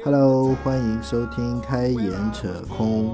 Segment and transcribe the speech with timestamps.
[0.00, 3.12] Hello，欢迎收听开眼扯空，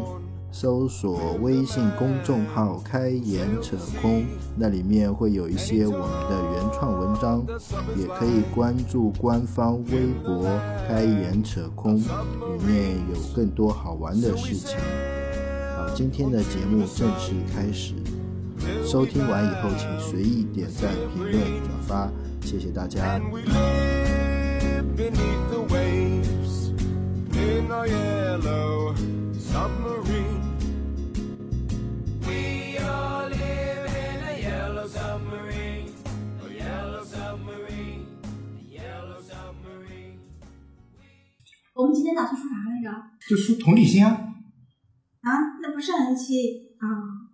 [0.50, 4.24] 搜索微信公众号“开眼扯空”，
[4.56, 7.44] 那里面会有一些我们的原创文章，
[7.96, 10.48] 也可以关注官方微博
[10.88, 14.78] “开眼扯空”，里面有更多好玩的事情。
[15.76, 17.92] 好，今天的节目正式开始，
[18.86, 22.08] 收听完以后请随意点赞、评论、转发，
[22.40, 23.20] 谢谢大家。
[27.48, 28.94] Beneath the waves in our yellow
[29.38, 30.40] submarine.
[32.26, 35.94] We all live in a yellow submarine,
[36.44, 40.18] a yellow submarine, a yellow submarine.
[41.74, 42.90] 我们今天打算说啥来着？
[43.28, 44.10] 就说同理心啊，
[45.22, 45.30] 啊，
[45.62, 46.86] 那不是上一期啊，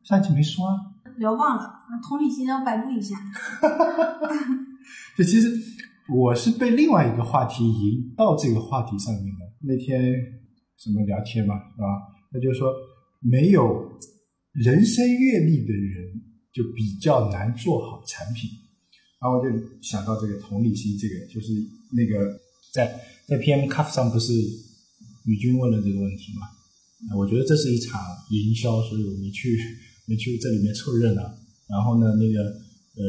[0.04, 0.74] 上期没说啊。
[1.16, 3.16] 聊忘了，啊同理心要百度一下。
[5.16, 5.48] 就其实
[6.12, 9.40] 我是被另外一个话题引到这个话题上面的。
[9.60, 10.12] 那天
[10.76, 11.86] 什么聊天嘛，是吧？
[12.30, 12.72] 他就说
[13.20, 13.90] 没有
[14.52, 16.20] 人生阅历的人
[16.52, 18.50] 就比较难做好产品。
[19.20, 19.48] 然后我就
[19.80, 21.52] 想到这个同理心，这个就是
[21.92, 22.38] 那个
[22.74, 24.34] 在在 PM c u f 上不是
[25.24, 26.46] 宇军问了这个问题嘛？
[27.16, 28.00] 我觉得这是一场
[28.30, 29.56] 营销，所以我没去
[30.06, 31.22] 没去这里面凑热闹。
[31.66, 33.04] 然后呢，那个呃，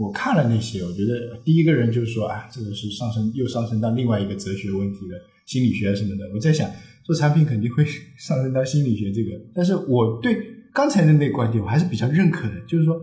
[0.00, 6.24] 我看了那些，我觉得第一个人就是说啊，这个是上升又上升到另外一个哲学问题了，心理学什么的。
[6.32, 6.70] 我在想，
[7.04, 7.84] 做产品肯定会
[8.18, 10.40] 上升到心理学这个，但是我对
[10.72, 12.98] 刚才的那个观点我还是比较认可的，就是说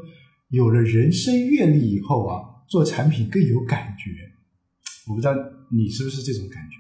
[0.50, 4.10] 有了人生阅历以后啊，做产品更有感觉。
[5.08, 5.36] 我不知道
[5.72, 6.78] 你是不是这种感觉？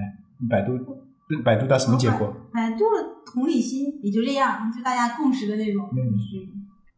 [0.00, 0.02] 哎，
[0.40, 0.72] 你百度
[1.44, 2.34] 百度到什么结果？
[2.54, 6.48] 百度的同理心也就这样，就大家共识的那种，嗯就是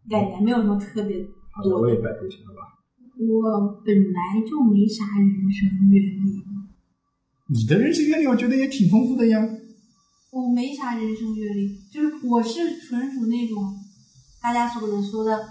[0.09, 1.17] 概念，没有什么特别
[1.63, 1.83] 多的。
[1.83, 2.75] 我也百度一下吧。
[3.17, 6.43] 我本来就没啥人生阅历，
[7.49, 9.39] 你的人生阅历我觉得也挺丰富的呀。
[10.33, 13.73] 我没啥人生阅历，就是我是纯属那种
[14.43, 15.49] 大家说的说的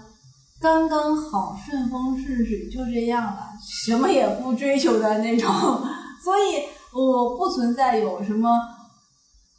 [0.60, 5.50] 刚刚好顺风顺水就这样了，什么也不追求的那种，
[6.22, 8.50] 所以我不存在有什么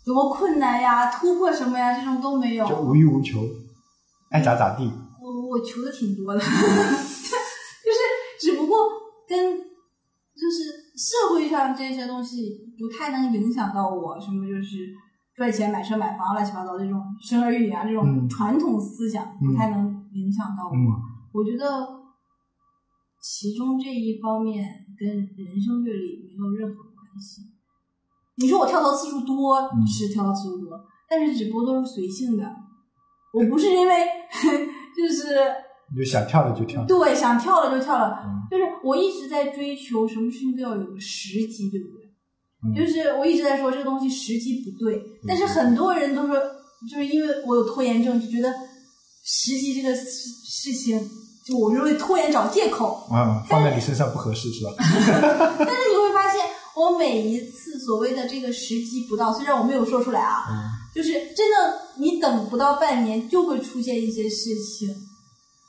[0.05, 2.67] 多么困难呀、突破什么呀这种都没有。
[2.67, 3.39] 就无欲无求，
[4.29, 4.91] 爱咋咋地。
[5.55, 6.49] 我我求的挺多的，就是
[8.41, 8.77] 只不过
[9.25, 14.93] 跟就是社会上这些东西不太能影响到我，什么就是
[15.33, 20.75] 赚钱买车买房乱七八糟这种生儿育女啊这种嗯传统思想不太能影响到我。
[20.75, 21.65] 嗯我觉得
[23.21, 24.65] 其中这一方面
[24.97, 27.41] 跟人生阅历没有任何关系。
[28.35, 30.79] 你说我跳槽次数多嗯是跳槽次数多，
[31.09, 32.43] 但是只不过都是随性的，
[33.33, 33.93] 我不是因为
[34.95, 35.35] 就是
[35.93, 36.83] 你就想跳了就跳。
[36.85, 42.05] 对想跳了就跳了，嗯就是我一直在追求什么事情都要有个时机，对不对？
[42.63, 46.35] 嗯就是我一直在说这个东西时机不对，但是很多人都说，
[46.89, 48.51] 就是因为我有拖延症，就觉得
[49.23, 50.99] 时机这个事事情，
[51.45, 53.07] 就我是为拖延找借口。
[53.11, 54.71] 啊，放在你身上不合适是吧？
[54.79, 56.41] 但是你会发现，
[56.75, 60.55] 我每一次所谓的这个时机不到，虽然我没有说出来啊，嗯
[60.95, 64.87] 就是真的你等不到半年就会出现一些事情，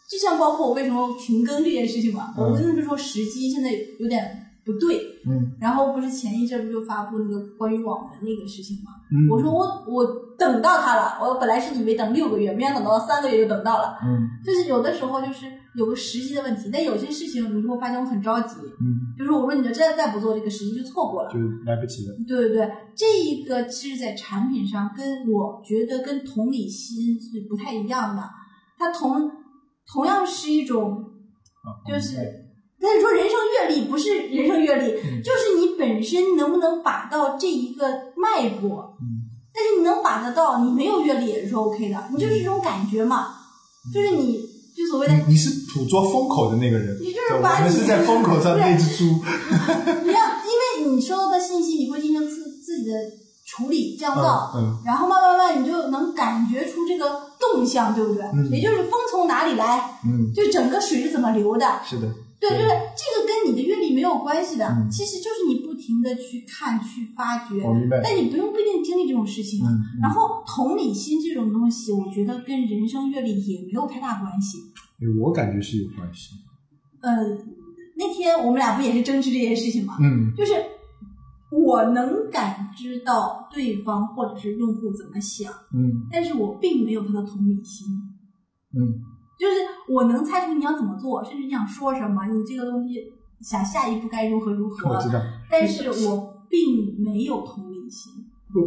[0.09, 5.53] 就像包括我为什么停更这件事情嘛，嗯我跟你们说时机现在有点不对，嗯。
[5.60, 10.04] 然后不是前一阵不就发布那个关于网文那个事情吗，嗯，我说我我
[10.37, 14.28] 等到他了，我本来是以为等六个月，没想到等到三个月就等到了，嗯。
[14.44, 15.47] 就是有的时候就是
[15.77, 21.31] 有个时机的问题，但有些事情你会发现我很着急，嗯，就是我说你要真的再不做，这个时机就错过了。
[21.31, 22.15] 就来不及了。
[22.27, 28.22] 对对对，这一个其实在产品上跟我觉得跟同理心是不太一样的，
[28.78, 29.31] 它同
[29.87, 31.04] 同样是一种，
[31.62, 32.45] 啊就是
[32.81, 43.28] 但是说人生阅历不是人生阅历，嗯就是你本身能不能把到这一个脉搏，嗯但是你能把得到，你没有阅历也是 OK 的，你就是一种感觉嘛，
[43.92, 44.38] 就是你
[44.76, 49.04] 就所谓的你你是捕捉风口的那个人，你就是把你们是在风口上那只猪。
[50.04, 50.20] 你要，
[50.83, 52.92] 因为你收到的信息，你会进行自自己的
[53.47, 58.22] 处理降噪，嗯然后慢慢慢，你就能感觉出这个动向，对不对？
[58.34, 61.80] 嗯也就是风从哪里来，嗯，就整个水是怎么流的。
[61.83, 62.06] 是的，
[62.41, 68.00] 对，对就是这个跟你的阅历没有关系的，嗯其实就是你不停的去看、去发掘，我明白。
[68.03, 69.71] 但你不用不一定经历这种事情啊。
[69.71, 74.59] 嗯，然后同理心这种东西，我觉得跟人生阅历也没有太大关系。
[75.03, 76.34] 嗯我感觉是有关系。
[77.03, 77.12] 呃，
[77.97, 79.97] 那天我们俩不也是争执这件事情吗？
[80.00, 80.53] 嗯就是
[81.53, 87.86] 我能感知到对方或者是用户怎么想，嗯但是我并没有他的同理心。
[88.74, 89.00] 嗯
[89.38, 89.54] 就是
[89.88, 95.21] 我能猜出你要怎么做，甚至你想说什么，你这个东西想下一步该如何如何我，知道。
[95.50, 98.12] 但是我并没有同理心。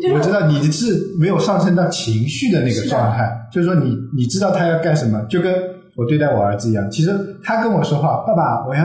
[0.02, 5.52] 就是我知道你是没有上升到情绪的那个状态，就是说你你知道他要干什么，就跟
[5.96, 6.92] 我对待我儿子一样。
[6.92, 7.10] 其实
[7.44, 8.84] 他跟我说话，爸爸，我要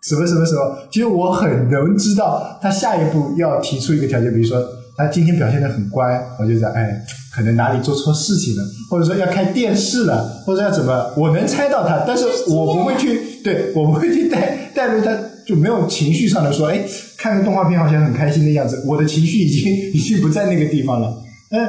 [0.00, 4.58] 什么什么什么，其实我很能知道他下一步要提出一个条件，比如说
[4.96, 7.04] 他今天表现的很乖，我就在哎，
[7.38, 16.82] 可能哪里做错事情了，或者说要看电视了，或者要怎么，我能猜到他，但是我不会去，对我不会去带带入他，就没有情绪上的说，哎，
[17.16, 21.16] 看个动画片好像很开心的样子，我的情绪已经已经不在那个地方了。
[21.52, 21.64] 嗯，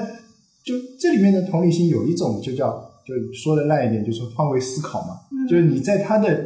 [0.65, 2.71] 就这里面的同理心有一种就叫，
[3.05, 6.45] 就说的烂一点，就是换位思考嘛，就是你在他的，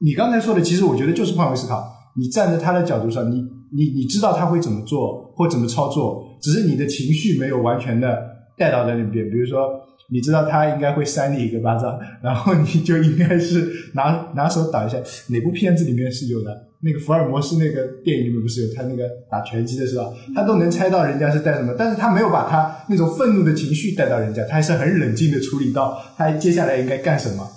[0.00, 1.84] 你刚才说的，其实我觉得就是换位思考，
[2.18, 3.40] 你站在他的角度上，你
[3.72, 9.80] 你你知道他会怎么做或怎么操作，只是你的情绪没有完全的带到在那边，比如说。
[10.10, 14.98] 你知道他应该会扇你一个巴掌，然后你就应该是拿拿手挡一下。
[15.28, 16.54] 哪部片子里面是有的？
[16.82, 20.12] 那个福尔摩斯那个电影里面不是有他那个打拳击的是吧？
[20.34, 27.50] 他都能猜到人家是带什么，但是他没有把他那种愤怒的情绪带到人家，他还是很冷静的处理到他接下来应该干什么。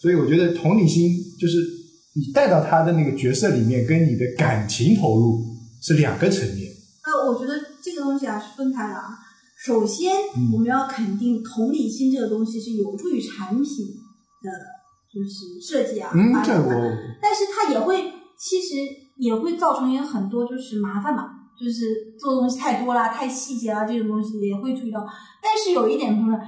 [0.00, 1.58] 所以我觉得同理心就是
[2.14, 5.44] 你带到他的那个角色里面，跟你的感情投入
[5.82, 6.72] 是两个层面。
[7.04, 7.52] 呃，我觉得
[7.84, 9.25] 这个东西啊是分开的啊。
[9.66, 13.64] 首先，嗯我们要肯定同理心这个东西是有助于产品
[14.40, 14.48] 的，
[15.12, 18.76] 就是设计啊，嗯，发展的这我但是它也会，其实
[19.16, 25.04] 也会造成一个很多就是麻烦嘛，就是做东西太多啦、太细节啦，这种东西也会注意到。
[25.42, 26.38] 但是有一点就是？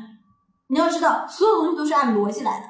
[0.68, 2.66] 你要知道，所有东西都是按逻辑来的，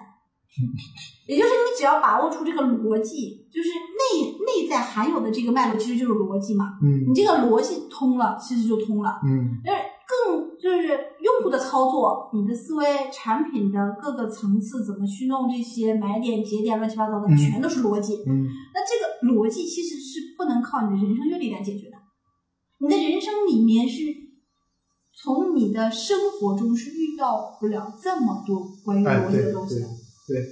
[1.27, 6.79] 也就是你只要把握出这个逻辑，就是内内在含有的这个脉络，其实就是逻辑嘛。
[6.83, 9.21] 嗯你这个逻辑通了，其实就通了。
[9.27, 10.89] 嗯就是更就是
[11.21, 18.15] 用户的操作，你的思维、产品的各个层次怎么去弄这些买点、节点、乱七八糟的，嗯全都是逻辑。
[18.27, 18.49] 嗯。
[18.73, 21.97] 那这个逻辑其实是不能靠你的人生阅历来解决的，
[22.81, 24.03] 你的人生里面是
[25.13, 29.87] 从你的生活中是遇到不了这么多关于哎逻辑的东西的，
[30.27, 30.43] 对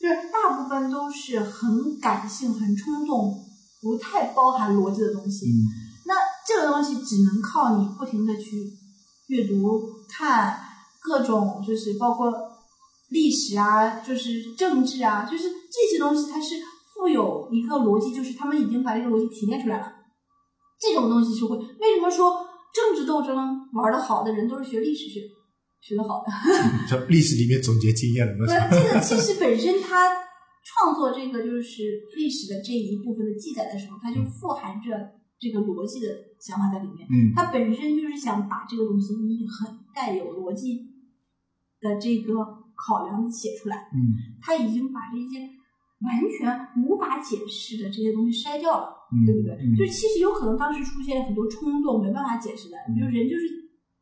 [0.00, 3.32] 就是大部分都是很感性、很冲动，
[3.80, 5.46] 不太包含逻辑的东西。
[5.46, 5.54] 嗯。
[6.06, 6.14] 那
[6.46, 8.50] 这个东西只能靠你不停的去
[9.28, 10.58] 阅读、看
[11.00, 12.32] 各种，就是包括
[13.10, 16.54] 历史啊，就是政治啊，就是这些东西，它是
[16.94, 19.92] 富有一个逻辑，就是他们已经把这个逻辑提炼出来了。
[20.80, 22.44] 这种东西是会为什么说
[22.74, 23.36] 政治斗争
[23.72, 25.20] 玩的好的人都是学历史学
[25.80, 26.32] 学的好的？
[26.88, 30.10] 这历史里面总结经验了，不是这个，其实本身它
[30.64, 31.82] 创作这个就是
[32.16, 34.90] 历史的这一部分的记载的时候，它就富含着
[35.38, 36.08] 这个逻辑的
[36.44, 37.08] 想法在里面。
[37.08, 40.84] 嗯他本身就是想把这个东西以很带有逻辑
[41.80, 42.34] 的这个
[42.76, 43.88] 考量写出来。
[43.94, 44.12] 嗯
[44.42, 45.48] 他已经把这些
[46.04, 49.56] 完全无法解释的这些东西筛掉了，嗯对不对？
[49.56, 53.48] 嗯就是其实有可能当时出现很多冲动，没办法解释的，嗯就是人就是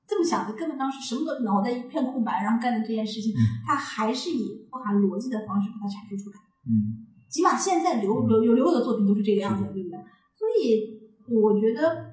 [0.09, 6.37] 这么想的，根本当时什么都脑袋一片空白，然后干的这件事情，嗯他还是以富含逻辑的方式把它阐述出来。
[6.67, 9.99] 嗯起码现在留留有留有的作品都是这个样子，对不对？
[10.37, 11.01] 所以
[11.33, 12.12] 我觉得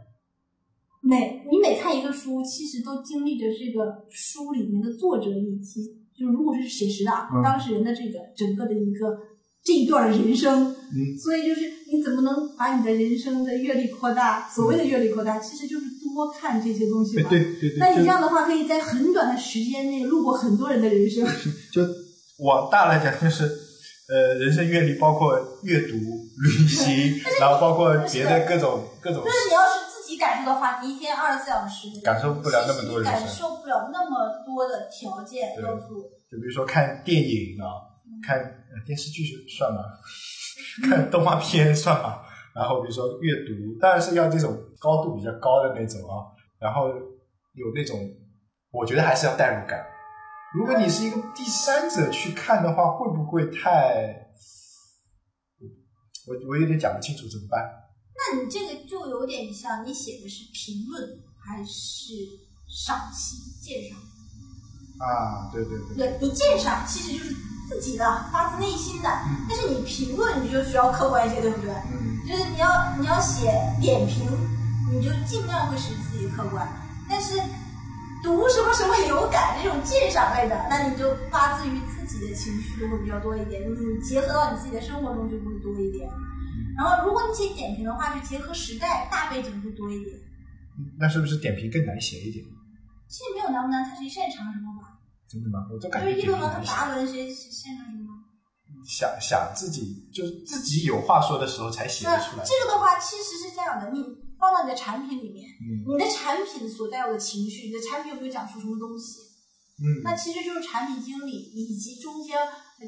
[1.01, 5.85] 每你每看一个书，其实都经历着这个书里面的作者以及
[6.17, 9.17] 就是如果是写实的啊，嗯当事人的这个整个的一个
[9.63, 11.61] 这一段人生，嗯所以就是
[11.91, 14.49] 你怎么能把你的人生的阅历扩大？
[14.49, 17.29] 所谓的阅历扩大，其实就是多看这些东西对嘛。
[17.29, 21.25] 对对对，那你就这样的话，可以在很短的时间内路过很多人的人生。
[21.71, 21.81] 就
[22.39, 23.43] 往大来讲，就是
[24.09, 29.29] 呃，人生阅历包括阅读、旅行，然后包括别的各种各种就。
[29.29, 29.78] 是你要是
[30.19, 36.01] 感受的话，你一天二十四小时感受不了那么多人感受不了那么多的条件对要素。
[36.29, 37.65] 就比如说看电影啊，
[38.23, 39.79] 看呃电视剧是算吗？
[40.87, 42.21] 看动画片算吗？
[42.53, 46.27] 然后比如说阅读，当然是要这种高度比较高的那种啊，
[46.59, 47.97] 然后有那种，
[48.71, 49.83] 我觉得还是要代入感。
[50.53, 54.27] 如果你是一个第三者去看的话，会不会太？
[56.27, 57.63] 我我有点讲不清楚，怎么办？
[58.19, 62.13] 那你这个就有点像你写的是评论还是
[62.67, 63.97] 赏析鉴赏？
[64.99, 67.33] 啊，对对对，对你鉴赏其实就是
[67.69, 71.71] 自己的发自内心的，嗯但是你评论你就需要客观一些，对不对？
[71.93, 72.67] 嗯就是你要
[72.99, 73.49] 你要写
[73.79, 74.27] 点评，
[74.91, 76.67] 你就尽量会使自己客观。
[77.09, 77.39] 但是
[78.21, 86.07] 读什么什么有感这种鉴赏类的，那你就发自于自己的情绪就会比较多一点，你结合到你自己的生活中就会多一点。
[86.79, 90.15] 然后如果你写点评的话，就结合时代大背景会多一点。
[90.97, 92.45] 那是不是点评更难写一点？
[93.09, 94.95] 其实没有难不难，看谁擅长什么吧。
[95.27, 95.67] 真的吗？
[95.69, 96.63] 我就感觉就是议论文和。
[96.63, 98.07] 杂文谁谁擅长什么？
[98.87, 102.45] 想想自己就是自己有话说的时候才写那得出来。
[102.45, 103.99] 这个的话，其实是这样的，你
[104.39, 109.19] 放到你的产品里面，嗯你的产品所带有的情绪，你的产品有没有讲述什么东西？
[109.83, 112.87] 嗯那其实就是产品经理以及中间，呃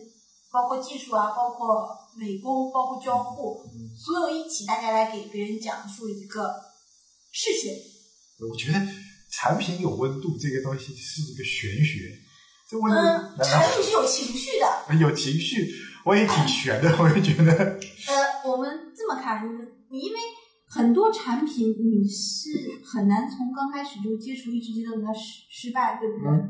[0.52, 6.50] 包括技术啊，包括美工，包括交互，嗯所有一起，大家来给别人讲述一个
[7.32, 7.72] 事情。
[8.50, 8.80] 我觉得
[9.32, 12.12] 产品有温度这个东西是一个玄学，
[12.70, 14.96] 这温度嗯，产品是有情绪的。
[15.00, 15.72] 有情绪？
[16.04, 17.52] 我也挺悬的，我也觉得。
[17.54, 19.46] 呃，我们这么看，
[19.90, 20.20] 你因为
[20.68, 22.50] 很多产品你是
[22.84, 26.30] 很难从刚开始就接触，一直接到它失失败，对不对？
[26.30, 26.50] 嗯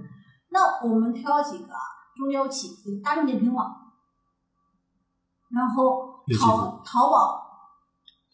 [0.53, 1.79] 那我们挑几个啊
[2.17, 3.71] 中间有起伏的，大众点评网，
[5.53, 7.41] 然后淘淘宝，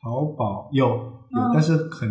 [0.01, 1.51] 淘宝有有，嗯。
[1.53, 2.09] 但是很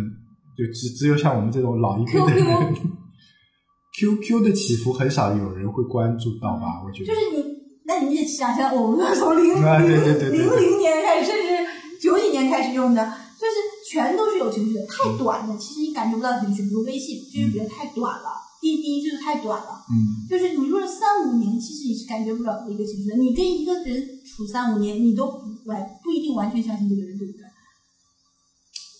[0.57, 2.73] 就只只有像我们这种老一辈的人
[3.97, 6.83] QQ 的起伏很少有人会关注到吧？
[6.85, 7.07] 我觉得。
[7.07, 7.43] 就是你，
[7.85, 13.03] 那你也想想，我们从零啊对对对对零零年开始，甚至九几年开始用的，
[13.39, 14.81] 就是全都是有情绪的。
[14.85, 18.29] 太短的，其实你感觉不到情绪，比如微信，就是觉得太短了；
[18.61, 19.85] 滴滴就是太短了。
[19.89, 23.15] 嗯就是你用了三五年，其实你是感觉不了一个情绪的。
[23.17, 27.41] 你跟一个人处三五年，你都不完不一定完全相信这个人，对不对？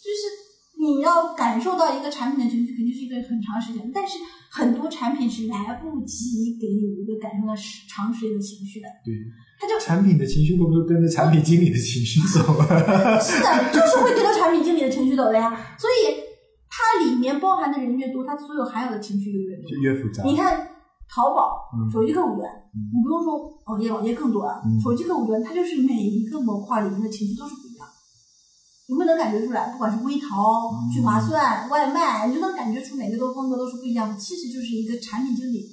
[0.07, 0.21] 就是
[0.79, 8.87] 你要感受到一个产品的情绪，肯定是一个很长时间，但是很多产品是来不及给你一个感受到时长时间的情绪的。
[9.03, 9.13] 对，
[9.59, 13.19] 它就产品的情绪会不会跟着产品经理的情绪走啊？
[13.19, 15.75] 是的，就是会跟着产品经理的情绪走的呀。
[15.77, 16.26] 所以它
[17.00, 19.70] 里面包含的人越多，它所有含有的情绪就越多。
[19.70, 20.24] 就越复杂。
[20.24, 20.68] 你看
[21.10, 24.62] 淘宝、嗯手机购物端，嗯你不用说网页，网页更多啊。
[24.66, 27.88] 嗯手机购物端，它就是每一个模块里面的情绪都是不一样。
[28.89, 34.18] 你会能感觉出来，不管是微淘、嗯聚划算、外卖，你就能感觉出每个都风格都是不一样的。
[34.18, 35.68] 其实就是一个产品经理，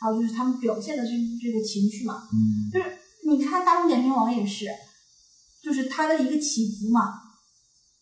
[0.00, 2.22] 还有就是他们表现的这这个情绪嘛。
[2.32, 2.96] 嗯就是
[3.28, 4.66] 你看大众点评网也是，
[5.62, 7.00] 就是它的一个起伏嘛。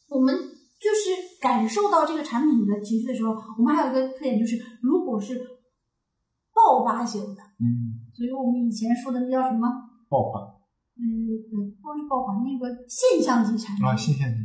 [0.09, 5.39] 我们就是感受到这个产品的情绪的时候，我们还有一个特点就是，如果是
[6.55, 9.69] 爆发型的，嗯，所以我们以前说的那叫什么？
[10.09, 10.43] 爆款
[10.99, 14.39] 嗯对，不是爆款，那个现象级产品，啊，现象级。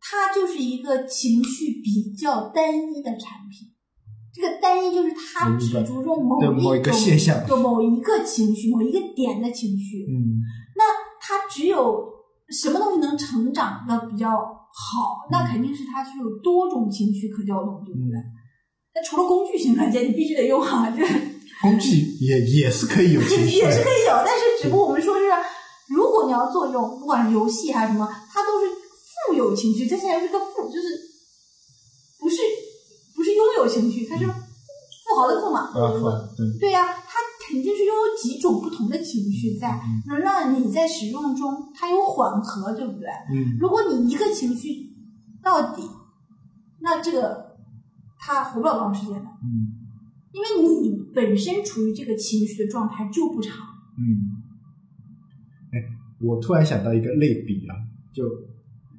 [0.00, 3.68] 它就是一个情绪比较单一的产品。
[4.32, 10.06] 这个单一就是它只注重某某一个种现象就某一个情绪、某一个点的情绪。
[10.10, 10.42] 嗯
[10.76, 10.84] 那
[11.20, 12.04] 它只有
[12.50, 14.28] 什么东西能成长的比较
[14.76, 18.18] 好，那肯定是它是有多种情绪可调动，对不对？
[18.20, 18.28] 嗯，
[18.94, 21.00] 那除了工具型软件，你必须得用哈，这
[21.62, 23.82] 工具也也是可以有情绪也是。
[23.82, 25.24] 可以有，但是只不过我们说是，
[25.88, 28.66] 如果你要做这种不管是游戏还是什么，它都是
[29.26, 30.88] 富有情绪，这现在是个富，就是
[32.20, 32.36] 不是
[33.14, 35.96] 不是拥有情绪，它是富豪的富嘛，啊，
[36.36, 37.18] 对，对呀、它
[37.48, 43.08] 肯定是拥有几种不同的情绪在，能让你在使用中它有缓和，对不对？
[43.32, 44.92] 嗯如果你一个情绪
[45.42, 45.82] 到底，
[46.80, 47.56] 那这个
[48.18, 49.72] 它活不了多长时间的，嗯
[50.32, 53.56] 因为你本身处于这个情绪的状态就不长。
[53.96, 54.42] 嗯，
[55.72, 55.82] 哎，
[56.20, 57.74] 我突然想到一个类比啊，
[58.12, 58.24] 就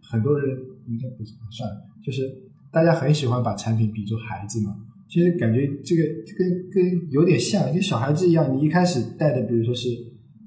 [0.01, 4.75] 很多人应该不是算了，就是大家很喜欢把产品比作孩子嘛。
[5.09, 6.03] 其实感觉这个
[6.37, 9.89] 跟跟有点像，跟小孩子一样，你一开始带的，比如说是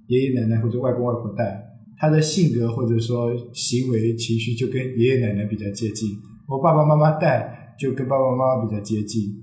[0.08, 1.62] 爷爷奶奶或者外公外婆带，
[1.98, 6.10] 他的性格或者说行为情绪就跟爷爷奶奶比较接近。
[6.46, 9.34] 我爸爸妈妈带就跟爸爸妈妈比较接近。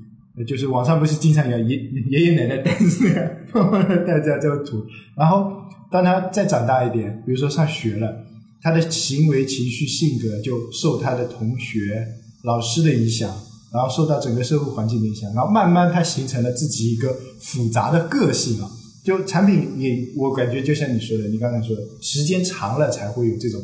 [0.46, 1.76] 就是网上不是经常有爷
[2.12, 4.86] 爷爷奶奶带这样，爸爸带这样这种图，
[5.18, 5.52] 然后
[5.90, 8.24] 当他再长大一点，比如说上学了，
[8.62, 12.06] 他的行为、情绪、性格就受他的同学、
[12.44, 13.28] 老师的影响，
[13.74, 18.70] 然后受到整个社会环境的影响，然后慢慢它形成了自己一个复杂的个性啊。
[19.04, 23.62] 就产品也，我感觉就像你说的，你刚才说的，时间长了才会有这种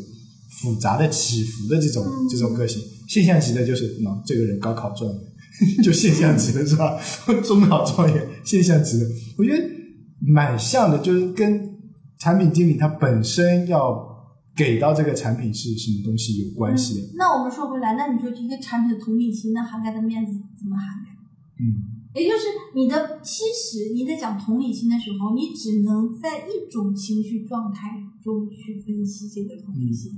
[0.62, 2.82] 复杂的起伏的这种、嗯这种个性。
[3.10, 5.22] 现象级的就是，嗯，这个人高考状元，
[5.84, 6.98] 就现象级的是吧？
[7.44, 9.06] 中考状元，现象级的，
[9.38, 9.62] 我觉得
[10.26, 11.70] 蛮像的，就是跟
[12.20, 14.13] 产品经理他本身要
[14.56, 17.08] 给到这个产品是什么东西有关系的。
[17.08, 21.12] 嗯那我们说回来，那你说这个产品的同理心，那涵盖的面子怎么涵盖？
[21.60, 22.46] 嗯也就是
[22.76, 30.12] 你的，其实你在讲同理心的时候，你只能在一种情绪状态中去分析这个同理心。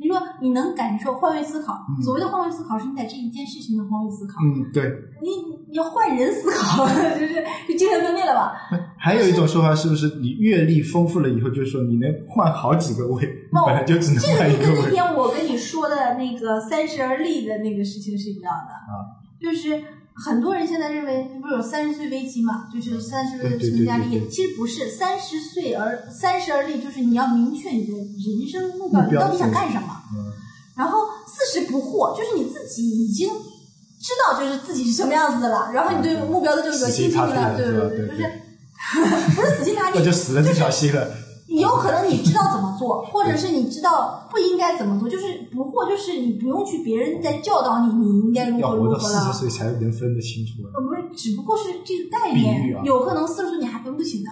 [0.00, 4.84] 你说你能感受换位思考，嗯所谓的换位思考是你在这一件事情的换位思考，嗯，对。
[5.20, 5.28] 你
[5.68, 6.86] 你要换人思考，
[7.18, 8.52] 就是就精神分裂了吧？
[8.96, 13.28] 还有一种说法是不是你阅历丰富了以后，就是说你能换好几个位，
[13.66, 14.76] 本来就只能这个换一个位。
[14.76, 19.82] 就跟那天我跟你说的那个三十而立的那个事情是一样的，啊就是
[20.24, 29.88] 很多人现在认为不是有三十岁危机嘛，就是三十岁的成家立业，其实不是三十岁而三十而立，就是你要明确你的人生目标，你到底想干什么。
[30.12, 30.32] 嗯。
[30.76, 37.88] 然后四十不惑，就是你自己已经知道就是自己是什么样子的了，然后你对目标的这个清晰了，对吧？
[37.88, 38.32] 对对就是
[39.34, 39.98] 不是死心塌地。
[40.00, 41.08] 那，就死了这条心了。
[41.48, 49.20] 有可能你知道怎么做，或者是你知道不应该怎么做，就是不惑，就是你不用去别人在教导你，你应该如何要活到如何了。
[49.20, 50.62] 四十岁才能分得清楚。
[50.74, 54.30] 呃，不是，只不过是这个概念，啊有可能四十岁你还分不清呢。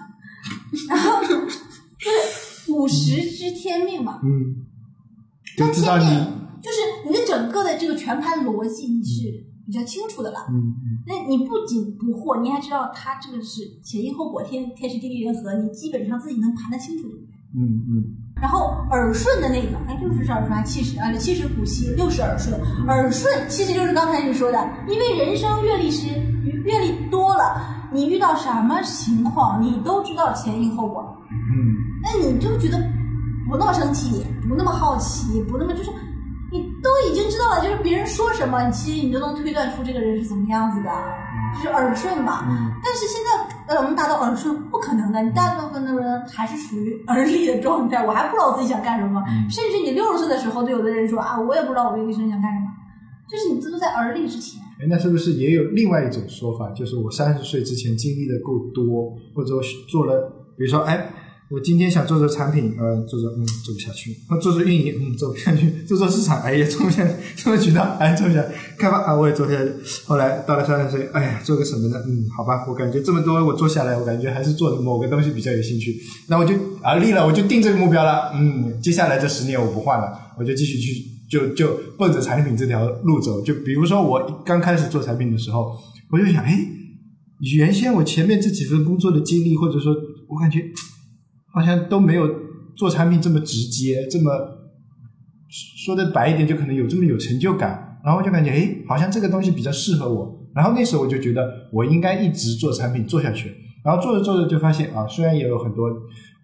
[0.88, 4.66] 然后就是五十知天命嘛，嗯，
[5.58, 6.32] 那就知道你，天命
[6.62, 9.22] 就是你的整个的这个全盘逻辑你是
[9.66, 10.46] 比较清楚的了。
[10.48, 17.08] 嗯嗯那你不仅不惑，你还知道它这个是前因后果、天天时地利人和，你基本上自己能盘得清楚。
[17.58, 18.04] 嗯嗯
[18.40, 20.98] 然后耳顺的那个，哎，六十是耳顺还是七十？
[20.98, 22.60] 啊，七十补息，六十耳顺。
[22.86, 26.06] 耳顺其实就是刚才你说的，因为人生阅历是
[26.64, 32.78] 阅历多了，你遇到什么情况，你都知道前因后果，嗯那你就觉得
[33.48, 35.90] 不那么生气，不那么好奇，不那么就是。
[36.86, 40.90] 你都已经知道了，就是别人说什么，其实你都能推断出这个人是怎么样子的，
[41.56, 42.44] 就是耳顺嘛。
[42.48, 49.20] 嗯但是现在呃，我们达到耳顺不可能的，你大部分的人还是属于耳立的状态，我还不知道我自己想干什么。
[49.28, 52.70] 嗯甚至你六十岁的时候，对有的人说啊，我也不知道我这一生想干什么，
[53.28, 54.62] 就是你这都在耳立之前。
[54.78, 61.10] 哎，那是不是也有另外一种说法，就是我三十岁之前经历的够多，或者我做了，比如说，哎，
[61.48, 69.70] 我今天想做做产品，呃，做做，嗯，做不下去；那做做运营，嗯，做不下去；做做市场，哎，也做不下去； 做渠道，哎，做不下去；开发啊，我也做不下去。
[70.06, 72.02] 后来到了三十岁，哎呀，做个什么呢？
[72.04, 78.32] 嗯，好吧，我感觉这么多我做下来，我感觉还是做某个东西比较有兴趣，那我就啊立了，我就定这个目标了。
[78.34, 83.40] 嗯，接下来这十年我不换了，我就继续去，就就奔着产品这条路走。
[83.42, 85.70] 就比如说我刚开始做产品的时候，
[86.10, 86.58] 我就想，哎，
[87.54, 89.94] 原先我前面这几份工作的经历，或者说
[90.28, 90.58] 我感觉
[91.56, 92.28] 好像都没有
[92.76, 94.30] 做产品这么直接，这么
[95.48, 97.98] 说的白一点，就可能有这么有成就感。
[98.04, 100.48] 然后就感觉，哎，好像这个东西比较适合我。
[100.54, 103.50] 然后那时候我就觉得，我应该一直做产品做下去。
[103.82, 105.88] 然后做着做着就发现啊，虽然也有很多，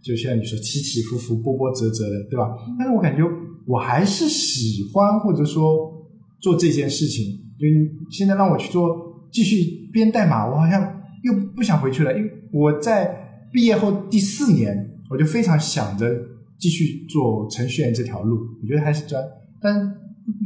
[0.02, 2.48] 就像你说起起伏伏、波波折折的，对吧？
[2.78, 3.22] 但是我感觉
[3.66, 5.92] 我还是喜欢或者说
[6.40, 7.38] 做这件事情。
[7.60, 7.68] 就
[8.10, 8.88] 现在让我去做，
[9.30, 10.82] 继续编代码，我好像
[11.22, 13.08] 又不想回去了，因为我在
[13.52, 16.10] 毕业后第四年，我就非常想着
[16.58, 18.38] 继续做程序员这条路。
[18.62, 19.22] 我觉得还是专，
[19.60, 19.76] 但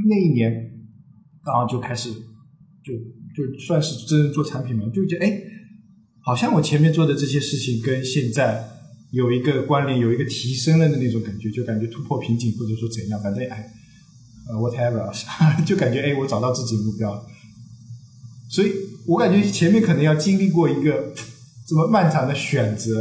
[0.08, 0.52] 那一年
[1.44, 2.92] 然后就开始就
[3.34, 5.40] 就算是真正做产品嘛，就觉得哎，
[6.20, 8.62] 好像我前面做的这些事情跟现在
[9.12, 13.72] 有一个关联，有一个提升了的那种感觉，就感觉突破瓶颈或者说怎样，反正哎。
[14.48, 15.12] 呃，whatever，
[15.66, 17.20] 就感觉哎，我找到自己的目标了，
[18.48, 18.70] 所以
[19.04, 21.12] 我感觉前面可能要经历过一个
[21.66, 22.94] 这么漫长的选择，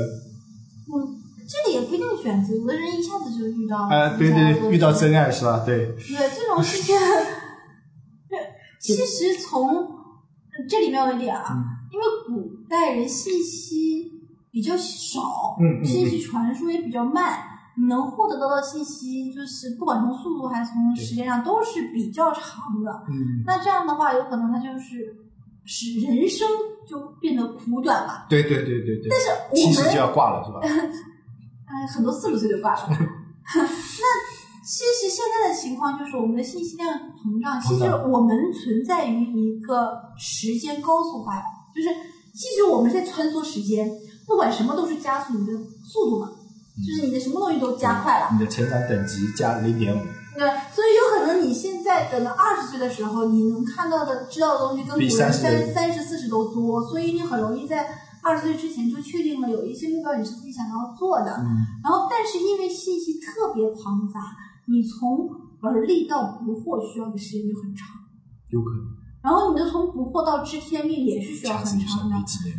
[1.48, 5.64] 这个也不一定选择，有的人一下子就遇到啊、对对对，遇到真爱是吧？
[5.66, 6.96] 对，对这种事情，
[8.80, 9.88] 其实从
[10.70, 14.12] 这里面有一点啊，嗯因为古代人信息
[14.52, 17.40] 比较少，信息传输也比较慢，
[17.78, 22.92] 你能获得到的信息就是不管从速度还是从时间上都是比较长的。
[23.10, 25.16] 嗯，那这样的话，有可能他就是
[25.64, 26.48] 使人生
[26.88, 28.26] 就变得苦短了。
[28.30, 30.60] 对对对对对，但是我们就要挂了是吧？
[31.86, 32.90] 哎，很多四十岁就挂了。
[32.90, 33.68] 那
[34.66, 41.44] 其实现在的情况就是我们的信息量膨胀，其实我们存在于一个时间高速发展，
[41.76, 41.90] 就是
[42.34, 43.88] 其实我们在穿梭时间，
[44.26, 46.32] 不管什么都是加速你的速度嘛，
[46.86, 48.30] 就是你的什么东西都加快了。
[48.34, 50.02] 你的成长等级加零点五，
[50.36, 57.88] 对，所以有可能你现在等到二十岁的时候，你能看到的、知道的东西跟古比人三三十、四十都多，所以你很容易在
[58.26, 61.38] 二十岁之前就确定了有一些目标你是自己想要做的。
[61.38, 61.46] 嗯
[61.84, 64.20] 然后，但是因为信息特别庞杂，
[64.68, 65.30] 你从
[65.62, 67.96] 而立到不惑需要的时间就很长，
[68.50, 72.16] 有可能然后你就从不惑到知天命也是需要很长的。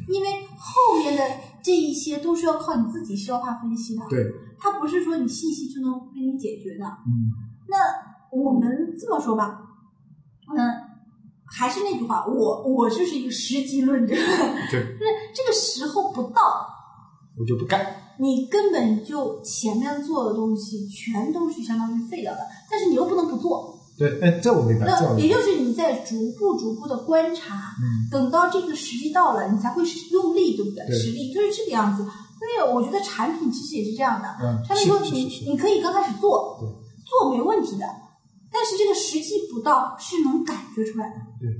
[0.09, 1.23] 因为后面的
[1.63, 4.25] 这一些都是要靠你自己消化分析的，对，
[4.59, 6.87] 它不是说你信息就能给你解决的。
[7.07, 7.31] 嗯
[7.69, 7.77] 那
[8.31, 9.61] 我们这么说吧，
[10.57, 10.59] 嗯，
[11.47, 14.21] 还是那句话，我我就是一个时机论者，就
[14.79, 14.97] 是，
[15.35, 16.41] 这个时候不到，
[17.39, 18.03] 我就不干。
[18.19, 25.29] 你根本就前面做的东西全都是相当于废掉的，但是你又不能不做，对，哎，这我明白，那也。
[25.29, 28.09] 就是你在逐步逐步的观察，嗯。
[28.11, 30.87] 等到这个时机到了，你才会用力，对不对？
[30.87, 30.99] 对。
[30.99, 32.03] 实力就是这个样子。
[32.05, 36.59] 所以我觉得产品其实也是这样的，嗯，产品说你你可以刚开始做，
[37.05, 37.87] 做没问题的，
[38.57, 41.15] 但是这个时机不到是能感觉出来的。
[41.39, 41.53] 对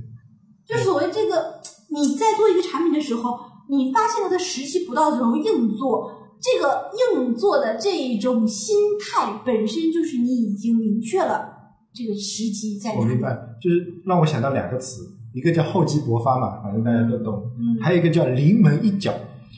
[0.65, 3.37] 就所谓这个，你在做一个产品的时候，
[3.69, 11.47] 你发现了它时机不到的时候硬做，这个硬做的这一种心态本身就是你已经明确了
[11.93, 12.99] 这个时机在哪。
[12.99, 15.03] 我明白，就是让我想到两个词，
[15.35, 19.13] 一个叫厚积薄发嘛，反正大家都懂，嗯还有一个叫临门一脚。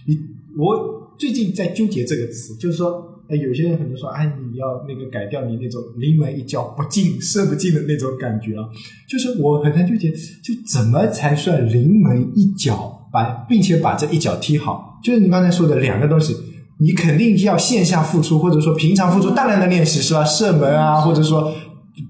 [0.05, 0.19] 你
[0.57, 8.65] 我最近在纠结这个词，就是说，哎，有些人可能说，哎，你要那个改掉你那种临门一脚不进射不进的那种感觉啊。
[9.07, 14.99] 就是我很难纠结，就怎么才算临门一脚，把并且把这一脚踢好？
[15.03, 16.35] 就是你刚才说的两个东西。
[16.81, 20.23] 你肯定要线下付出，或者说平常付出大量的练习，是吧？
[20.23, 21.53] 射门啊，或者说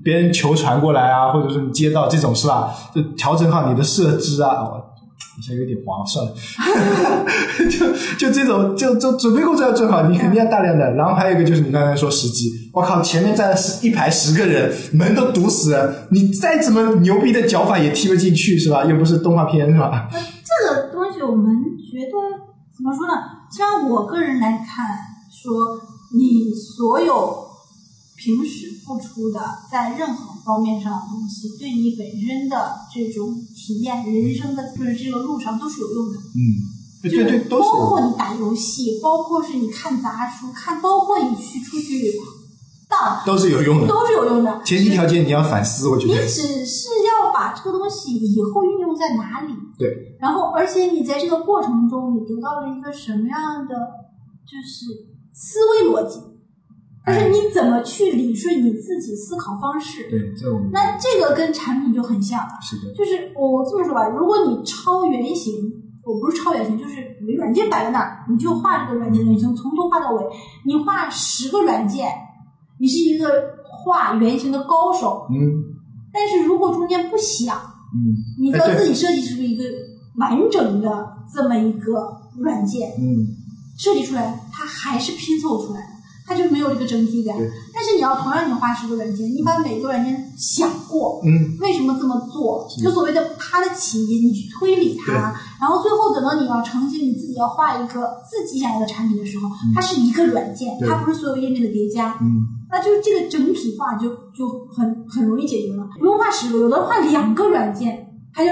[0.03, 2.71] 别人球传过来啊，或者说你接到这种是吧？
[2.93, 4.67] 就调整好你的射姿啊。
[5.39, 6.33] 好像有点黄，算了。
[7.69, 10.93] 就就这种，就就准备工作要做好，你肯定要大量的。
[10.95, 18.83] 然后还有一个就是你刚才说时机，我靠，前面站了一排十个人，门都堵死了，你再怎么牛逼的脚法也踢不进去，是吧？
[18.83, 20.09] 又不是动画片，是吧？
[20.11, 21.45] 这个东西我们
[21.89, 22.11] 觉得
[22.75, 23.13] 怎么说呢？
[23.49, 24.85] 像我个人来看，
[25.31, 25.79] 说
[26.17, 27.48] 你所有
[28.19, 29.39] 平时付出的，
[29.71, 36.17] 在任何方面上的东西，对你本身的这种体验、人生的就是这个路上都是有用的。
[36.35, 42.11] 嗯，对对对，都是包括你打游戏，包括是你看杂书，看，包括你去出去
[42.89, 43.87] 荡，都是有用的。
[43.87, 44.61] 都是有用的。
[44.65, 46.27] 前提条件你要反思，我觉得你。
[46.27, 53.75] 只是要把这个东西以后运用在哪里，对，然后而且你在这个过程中，你得到了一个什么样的
[54.45, 56.19] 就是思维逻辑，
[57.07, 60.09] 就是你怎么去理顺你自己思考方式。
[60.09, 65.53] 对，这我们那这个跟产品就很像了，是的，就是我这么说吧，如果你超原型，
[66.05, 70.23] 我不是超原型，就是你软件摆在那儿，你就画这个软件原型，从头画到尾，
[70.65, 72.07] 你画十个软件，
[72.79, 73.27] 你是一个
[73.63, 75.27] 画原型的高手。
[75.29, 75.77] 嗯
[76.11, 79.63] 但是如果中间不想，嗯你要自己设计出一个
[80.17, 83.27] 完整的这么一个软件，嗯，
[83.77, 85.87] 设计出来，它还是拼凑出来的，
[86.29, 87.35] 它就没有这个整体感。
[87.73, 102.15] 但是你要同样你画十个软件，你把每个软件想过，嗯，为什么这么做，是就所谓的它的起因，你去推理它，然后最后等到你要成型，你自己要画一个自己想要的产品的时候，它是一个软件，它不是所有页面的叠加。
[102.21, 108.51] 嗯那就是这个整体化就就很很容易解决了，不用画十个，有的画两个软件，它就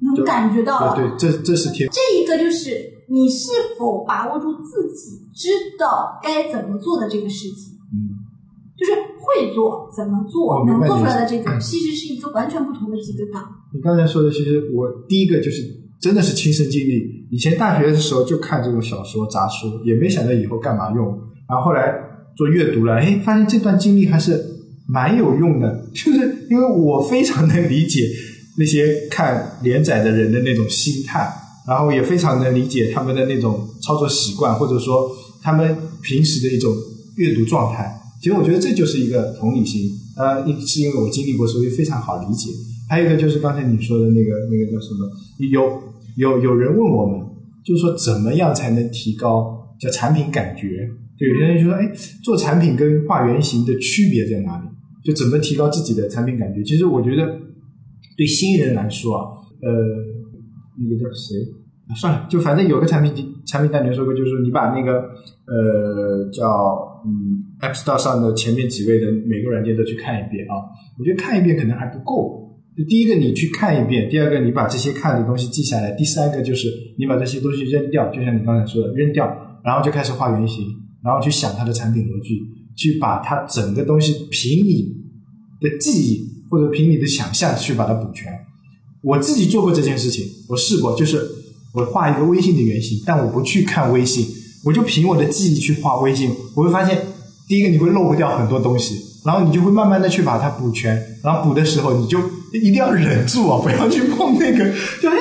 [0.00, 0.96] 能感觉到了。
[0.96, 2.70] 对对，这这是天，这一个就是
[3.10, 8.30] 你是否把握住自己知道该怎么做的这个事情，嗯
[8.78, 13.44] 就是会做怎么做能做出来的这个，其实是一个完全不同的几个档。
[13.74, 15.62] 你刚才说的，其实我第一个就是
[16.00, 17.26] 真的是亲身经历。
[17.30, 21.06] 以前大学的时候就看这种小说杂书，也没想到以后干嘛用。
[21.46, 21.92] 然后后来
[22.36, 24.42] 做阅读了，哎，发现这段经历还是
[24.88, 25.90] 蛮有用的。
[25.92, 28.08] 就是因为我非常能理解
[28.56, 31.30] 那些看连载的人的那种心态，
[31.70, 35.08] 然后也非常能理解他们的那种操作习惯，或者说
[35.40, 36.74] 他们平时的一种
[37.16, 37.96] 阅读状态。
[38.20, 42.50] 其实我觉得这就是一个同理心，呃，一是因为我经历过，所以非常好理解。
[42.88, 45.08] 还有一个就是刚才你说的那个那个叫什么？
[45.52, 45.80] 有
[46.16, 47.20] 有有人问我们，
[47.64, 50.88] 就是说怎么样才能提高叫产品感觉？
[51.16, 51.88] 就有些人就说，哎，
[52.24, 54.66] 做产品跟画原型的区别在哪里？
[55.04, 56.64] 就怎么提高自己的产品感觉？
[56.64, 57.38] 其实我觉得
[58.16, 59.22] 对新人来说啊，
[59.62, 59.70] 呃，
[60.76, 61.38] 那个叫谁？
[61.94, 63.12] 算了，就反正有个产品
[63.46, 64.92] 产品代理说过，就是你把那个
[65.46, 70.54] 呃叫嗯 App Store 上的前面几位的每个软件都去看一遍啊。
[70.98, 72.48] 我觉得看一遍可能还不够。
[72.76, 79.26] 就第一个你去看一遍，第二个你把这些看的东西记下来，第三个就是你把这些东西扔掉，就像你刚才说的扔掉，
[79.64, 80.64] 然后就开始画原型，
[81.02, 82.40] 然后去想它的产品逻辑，
[82.76, 84.94] 去把它整个东西凭你
[85.60, 88.32] 的记忆或者凭你的想象去把它补全。
[89.02, 91.18] 我自己做过这件事情，我试过，就是
[91.72, 94.26] 我画一个微信的原型，但我不去看微信，
[94.64, 96.98] 我就凭我的记忆去画微信，我会发现，
[97.48, 102.18] 第一个你会漏掉很多东西，然后你就会慢慢的去把它补全，然后补的时候你就
[102.52, 104.64] 一定要忍住啊，不要去碰那个，
[105.00, 105.16] 就哎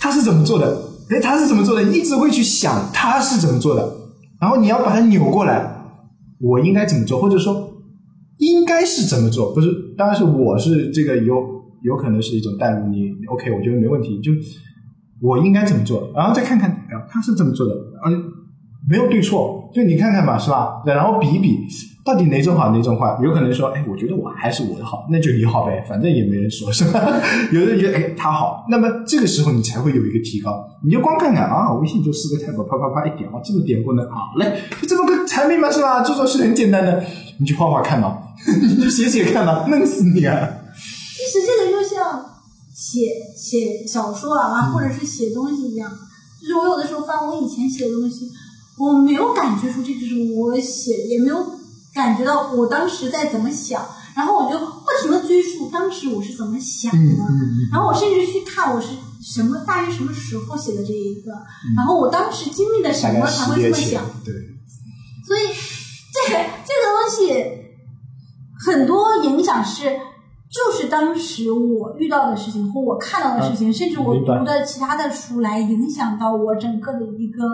[0.00, 3.96] 他是怎么做的，哎他是怎么做的，你一直会去想他是怎么做的，
[4.40, 5.66] 然后你要把它扭过来，
[6.40, 7.72] 我应该怎么做，或者说
[8.38, 11.34] 应该是怎么做，不是，当然是我是这个有
[11.82, 14.32] 有可能是一种代入，你 OK，我觉得没问题，就
[15.22, 17.72] 我应该怎么做，然后再看看啊他是怎么做的，
[18.06, 18.24] 嗯
[18.88, 20.80] 没有对错，就你看看吧，是吧？
[20.84, 21.58] 对，然后比一比，
[22.04, 23.18] 到底哪种好，哪种坏？
[23.20, 27.00] 有可能说，哎，我觉得我还是我的好，那就你好呗，反正也没人说，是吧？
[27.50, 30.64] 有的人觉得，哎，他好，那么这个时候你才会有一个提高。
[30.84, 36.02] 你就光看看啊，微信就四个 tab，啪啪啪一点，哦，这么点过呢，好嘞，就这么个产品嘛，是吧？
[36.02, 37.02] 做做是很简单的，
[37.40, 38.18] 你去画画看嘛，
[38.62, 40.48] 你去写写看嘛，弄死你啊！
[40.76, 42.24] 其实这个就像
[42.72, 43.00] 写
[43.46, 45.88] 写小说啊，嗯或者是写东西一样。
[46.40, 48.28] 就是我有的时候翻我以前写的东西，
[48.76, 51.46] 我没有感觉出这就是我写的，也没有
[51.94, 57.24] 感觉到我当时在怎么想，然后我就不停的追溯当时我是怎么想的。
[57.70, 58.88] 然后我甚至去看我是
[59.22, 61.30] 什么大约什么时候写的这一个，
[61.76, 64.34] 然后我当时经历了什么才会这么想。，对，
[65.26, 65.42] 所以
[66.12, 67.42] 这个这个东西
[68.58, 69.98] 很多影响是，
[70.56, 77.44] 就是当时我遇到的事情或我看到的事情，甚至我读的其他的书来影响到我整个的一个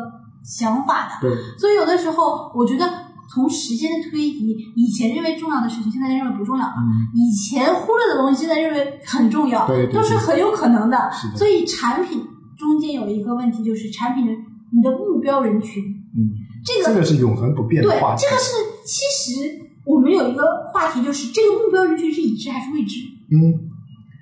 [0.45, 1.29] 想法的。
[1.29, 2.89] 对，所以有的时候我觉得。
[3.33, 11.11] 从时间的推移，以前认为重要的事情，现在认为不重要了；嗯，以前忽略的东西，现在认为很重要，对对对都是很有可能的。
[11.35, 12.23] 所以产品
[12.59, 15.83] 中间有一个问题，就是产品的你的目标人群，
[16.15, 16.29] 嗯，
[16.63, 18.37] 这个这个是永恒不变的对话，题这。
[18.37, 18.53] 个是
[18.85, 19.01] 其
[19.33, 19.49] 实
[19.85, 20.43] 我们有一个
[20.73, 23.01] 话题，就是这个目标人群是已知还是未知？
[23.31, 23.71] 嗯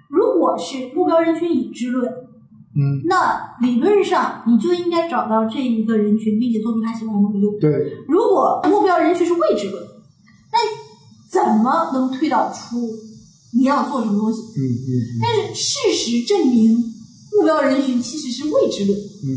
[0.09, 2.05] 如果是目标人群已知论，
[2.75, 7.46] 嗯，那理论上你就应该找到这一个人群，并且做出他喜欢的东西。
[7.61, 7.70] 对，
[8.09, 9.83] 如果目标人群是未知论，
[10.53, 10.59] 那
[11.31, 12.90] 怎么能推导出
[13.53, 14.40] 你要做什么东西？
[14.40, 14.90] 嗯嗯
[15.23, 16.77] 但是事实证明，
[17.37, 18.99] 目标人群其实是未知论。
[18.99, 19.29] 嗯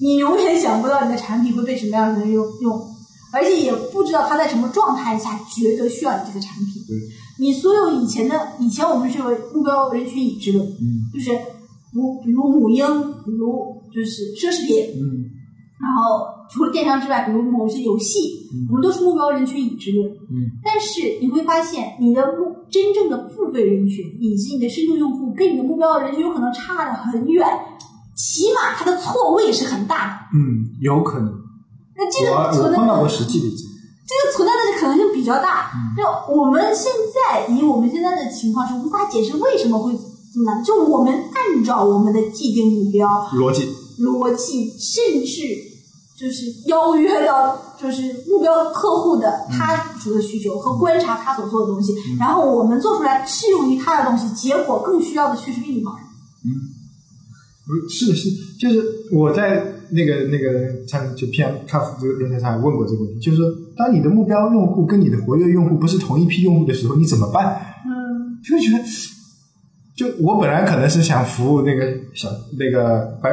[0.00, 2.80] 你永远想不到你的产品会被什么样的人用用，
[3.32, 6.82] 而且也不知道他在什么状态下觉得需要你这个产品。
[6.86, 6.96] 对，
[7.38, 11.30] 你所有以前的以前我们是有目标人群已知论，嗯就是
[11.92, 12.84] 如比如母婴，
[13.24, 15.30] 比如就是奢侈品，嗯
[15.80, 18.18] 然后除了电商之外，比如某些游戏，
[18.68, 20.10] 我们都是目标人群已知论。
[20.10, 27.46] 嗯但是你会发现，你的目真正的付费人群以及你的深度用户，跟你的目标人群有可能差的很远，
[28.14, 30.38] 起码它的错位是很大的。
[30.38, 31.32] 嗯，有可能。
[32.00, 33.64] 那这我个存在我碰到过实际例子。
[34.08, 35.70] 这个存在的可能性比较大。
[35.74, 40.64] 嗯就我们现在以我们现在的情况是无法解释为什么会这么难。
[40.64, 45.42] 就我们按照我们的既定目标逻辑，逻辑，甚至
[46.18, 56.04] 就是邀约到就是目标客户的嗯他主的需求和观察他所做的东西，然后我们做出来适用于他的东西，结果更需要的却是另一帮人。
[56.44, 56.50] 嗯，
[57.70, 58.28] 不是，是，
[58.58, 63.42] 就是我在那个那个上就 PM 看这个论坛上问过这个问题，就是，
[63.76, 67.56] 当你的目标用户跟你的活跃用户不是同一批用户的时候，你怎么办？
[67.86, 68.84] 嗯就觉得，
[69.96, 72.28] 就我本来可能是想服务那个小
[72.58, 73.30] 那个白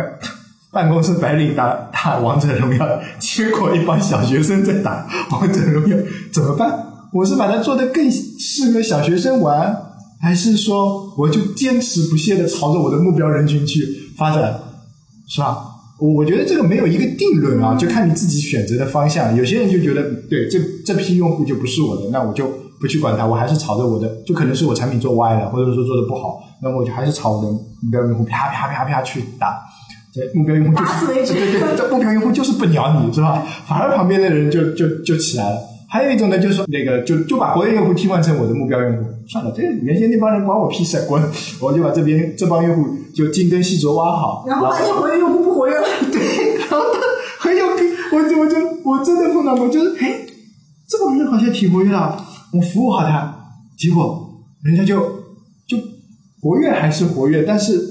[0.71, 5.97] 办公室白领打打王者荣耀，结果一帮小学生在打王者荣耀，
[6.31, 6.85] 怎么办？
[7.13, 9.75] 我是把它做得更适合小学生玩，
[10.19, 13.81] 还是说我就坚持不懈的朝着我的目标人群去
[14.17, 14.59] 发展，
[15.27, 15.57] 是吧？
[15.99, 19.35] 我我觉得这个没有一个定论啊，就看你自己选择的方向。
[19.35, 22.47] 有些人就觉得，对这这批用户就不是我的，那我就
[22.79, 29.57] 不去管他，我还是朝着我的，就可能是我产品做歪了，或者说做的不好，那么我就还是朝我的目标用户啪啪啪啪去打。
[30.13, 33.43] 这目标用户就打死为止对对对，这目标用户就是不鸟你，是吧？
[33.65, 35.59] 反而旁边的人就就就起来了。
[35.97, 41.19] 还有一种呢，就是说那个就就把活跃用户替换成我的目标用户，算了，这原先那帮人关我屁事，滚！
[41.59, 47.83] 我就把这边这帮用户就精耕细作挖好，然后发现活跃用户不活跃了， 对，然后他很有病，
[48.13, 50.19] 我就我就我真的碰到过，就是哎，
[50.87, 52.17] 这帮人好像挺活跃的，
[52.53, 53.35] 我服务好他，
[53.75, 54.29] 结果
[54.63, 54.99] 人家就
[55.67, 55.77] 就
[56.41, 57.81] 活跃还是活跃，但是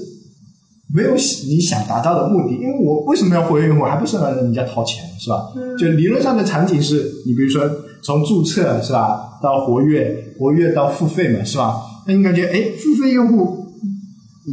[0.95, 5.51] 没有你想达到的目的，因为我为什么要活跃用户，还不是让人家掏钱是吧？
[5.57, 7.61] 嗯就理论上的场景是你比如说
[8.01, 11.75] 从注册是吧，到活跃，活跃到付费嘛是吧？
[12.07, 13.67] 那你感觉哎，付费用户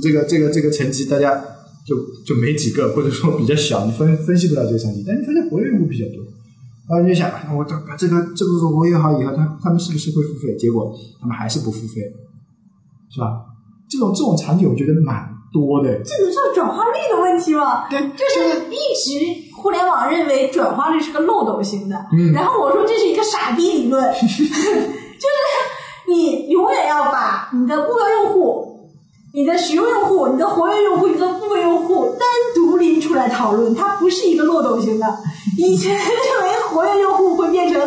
[0.03, 1.37] 这个这个这个层级大家
[1.87, 6.25] 就就没几个，或者说比较小，你分分析不到这个层级，但你发现活跃用户比较多。
[6.89, 10.57] 然后你就想，哎我把这个这个活跃好以后，他他们是不是会付费？
[10.57, 12.03] 结果他们还是不付费，
[13.11, 13.45] 是吧？
[13.89, 15.89] 这种这种场景我觉得蛮多的。
[16.03, 17.87] 这个就是转化率的问题吗。
[17.89, 24.29] 对，就是一直互联网认为转化率是个漏斗型的，嗯然后我说这是一个傻逼理论， 就是
[26.09, 28.91] 你永远要把你的目标用户、
[29.33, 35.07] 你的使用用户、你的活跃用户、你的付费用户单独拎出来讨论，它不是一个漏斗型的。
[35.57, 37.81] 以前认为活跃用户会变成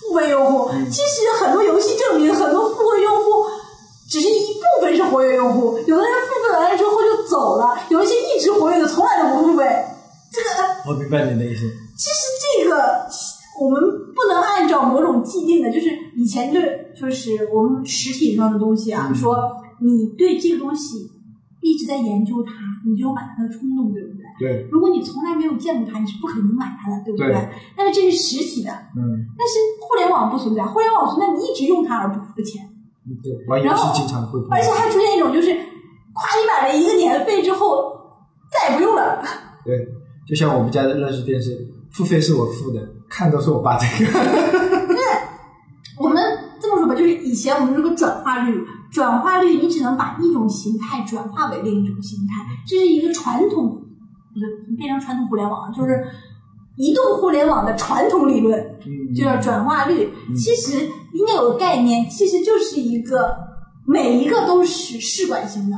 [0.00, 3.30] 付费用户，其实很多游戏证明很多付费用户。
[4.10, 9.64] 只是一部分是活跃用户，有的人付费完了之后就走了，有一些一直活跃的从来都不付费。
[10.32, 11.62] 这个我明白你的意思。
[11.96, 13.06] 其实这个
[13.60, 13.80] 我们
[14.14, 16.60] 不能按照某种既定的，就是以前的，
[16.98, 19.36] 就是我们实体上的东西啊，嗯说
[19.82, 21.10] 你对这个东西
[21.60, 22.52] 一直在研究它，
[22.86, 24.22] 你就有买它的冲动，对不对？
[24.38, 27.28] 对，如果你从来没有见过它，你是不可能买它的，对不对？
[27.28, 29.00] 对但是这是实体的，嗯，
[29.36, 32.69] 但是互联网不存在，互联网存在你一直用它而不付钱。
[33.22, 34.40] 对，玩游戏经常会。
[34.50, 35.52] 而且还出现一种就是，
[36.12, 37.92] 夸你买了一个年费之后，
[38.50, 39.22] 再也不用了
[39.64, 39.86] 对，
[40.26, 41.56] 就像我们家的乐视电视，
[41.92, 44.12] 付费是我付的，看都是我爸这个。
[45.98, 46.22] 我们
[46.58, 48.58] 这么说吧，就是以前我们这个转化率，
[48.90, 53.68] 转化率你只能把一种形态转化为另一种形态，这是一个传统，
[54.32, 56.02] 不是变成传统互联网，就是
[56.76, 60.08] 移动互联网的传统理论，嗯就叫转化率。
[60.34, 63.36] 其实应该有个概念，其实就是一个
[63.86, 65.76] 每一个都是试管型的。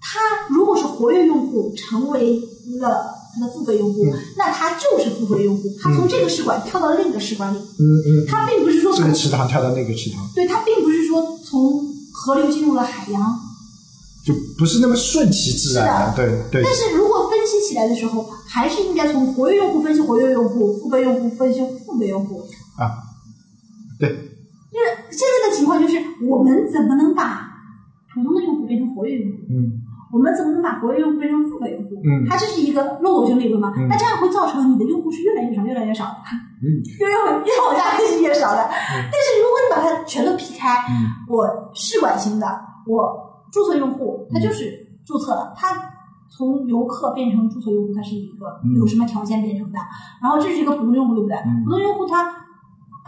[0.00, 0.18] 它
[0.54, 2.40] 如果是活跃用户成为
[2.80, 4.12] 了它的付费用户，嗯。
[4.38, 7.52] 那它就是付费用户，它从这个试管跳到另一个试管。
[7.52, 13.20] 里，嗯嗯，它并不是说从这个池塘跳到那个池塘，对，它并不是说从河流进入了海洋，
[14.24, 16.16] 就不是那么顺其自然的。
[16.16, 16.62] 对对。
[16.64, 22.42] 但是如果分析起来的时候，还是应该从活跃用户分析活跃用户，付费用户分析付费用户。
[22.78, 22.96] 啊，
[23.98, 27.48] 对，就是现在的情况就是，我们怎么能把
[28.14, 29.38] 普通的用户变成活跃用户？
[29.50, 31.96] 嗯我们怎么能把活跃用户变成付费用户？
[31.96, 33.74] 嗯它这是一个漏斗型理论嘛？
[33.76, 36.14] 嗯那这样会造成你的用户是越来越少，越来越少的，
[36.62, 38.66] 嗯越越往越往下是越少的。
[38.70, 42.46] 但是如果你把它全都劈开，嗯我试管型的，
[42.86, 44.72] 我注册用户，他就是
[45.04, 45.68] 注册了，他
[46.30, 49.78] 从游客变成注册用户，它是一个嗯有什么条件变成的？
[50.22, 51.36] 然后这是一个普通用户，对不对？
[51.36, 52.34] 嗯普通用户他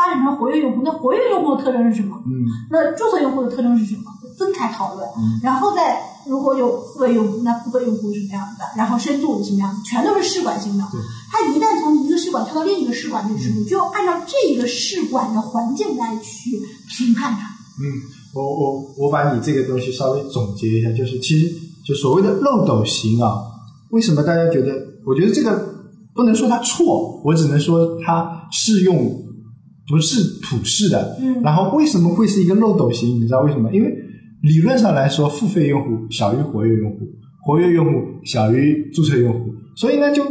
[0.01, 2.17] 发展成活跃用户，那活跃用户的特征是什么？
[2.25, 2.33] 嗯
[2.71, 4.05] 那注册用户的特征是什么？
[4.39, 8.65] 分开讨论，嗯然后再如果有付费用户，那付费用户是什么样子的？
[8.75, 9.83] 然后深度是什么样子？
[9.85, 10.99] 全都是试管型的对。
[11.31, 16.59] 它一旦从一个试管跳到另一个试管的时候，就要按照这个试管的环境来去
[16.89, 17.49] 评判它。
[17.83, 17.85] 嗯，
[18.35, 21.53] 我我我把你这个东西稍微总结一下，就是其实
[21.87, 23.35] 就所谓的漏斗型啊，
[23.91, 24.73] 为什么大家觉得？
[25.07, 25.75] 我觉得这个
[26.15, 28.97] 不能说它错，我只能说它适用
[29.91, 31.19] 不是普世的。
[31.21, 33.17] 嗯然后为什么会是一个漏斗型？
[33.17, 33.71] 你知道为什么？
[33.73, 33.93] 因为
[34.43, 36.99] 理论上来说，付费用户小于活跃用户，
[37.43, 37.93] 活跃用户
[38.25, 40.25] 小于注册用户，所以呢就。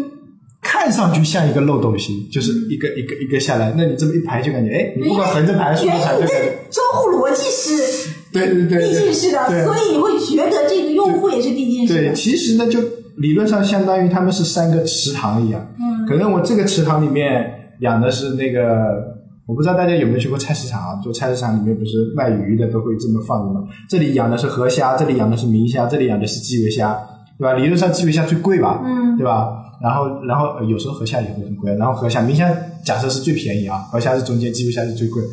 [0.62, 12.78] 看上去像一个漏斗型，就是一个一个一个下来，那你这么一排就感觉，哎，你不管横着排、竖着原排，因就感觉这交互逻辑是对对对递对进式的，所以你会觉得这个用户也是递进式的对，其实呢，就
[13.17, 15.65] 理论上相当于他们是三个池塘一样。
[15.80, 19.09] 嗯可能我这个池塘里面养的是那个，
[19.50, 21.02] 我不知道大家有没有去过菜市场啊？
[21.04, 23.66] 就菜市场里面不是卖鱼的都会这么放的吗？
[23.90, 26.96] 这里养的是河虾，这里养的是明虾，这里养的是基围虾，
[27.40, 27.54] 对吧？
[27.56, 29.50] 理论上基围虾最贵吧，嗯对吧？
[29.82, 32.48] 然后，然后呃有时候河虾也会很贵，然后河虾、明虾
[32.86, 35.24] 假设是最便宜啊，河虾是中间，基围虾是最贵。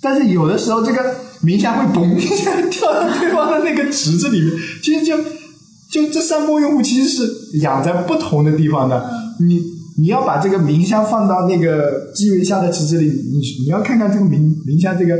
[0.00, 1.02] 但是有的时候这个
[1.42, 4.52] 明虾会嘣一下跳到对方的那个池子里面，
[4.84, 5.16] 其实就
[5.90, 9.10] 就这三波用户其实是养在不同的地方的。
[9.40, 9.60] 你
[9.98, 15.16] 你要把这个明虾放到那个基围虾的池子里，你你要看看这个明明虾这个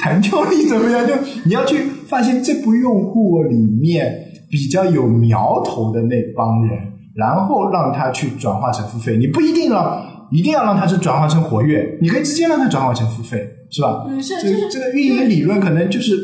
[0.00, 1.06] 弹跳力怎么样？
[1.06, 1.14] 就
[1.44, 4.14] 你要去发现这部用户里面
[4.50, 6.78] 比较有苗头的那帮人，
[7.14, 9.16] 然后让他去转化成付费。
[9.16, 10.12] 你不一定让。
[10.32, 14.04] 一定要让他去转化成活跃，你可以直接让他转化成付费，是吧？
[14.08, 16.18] 嗯，是这个这个运营理论可能就是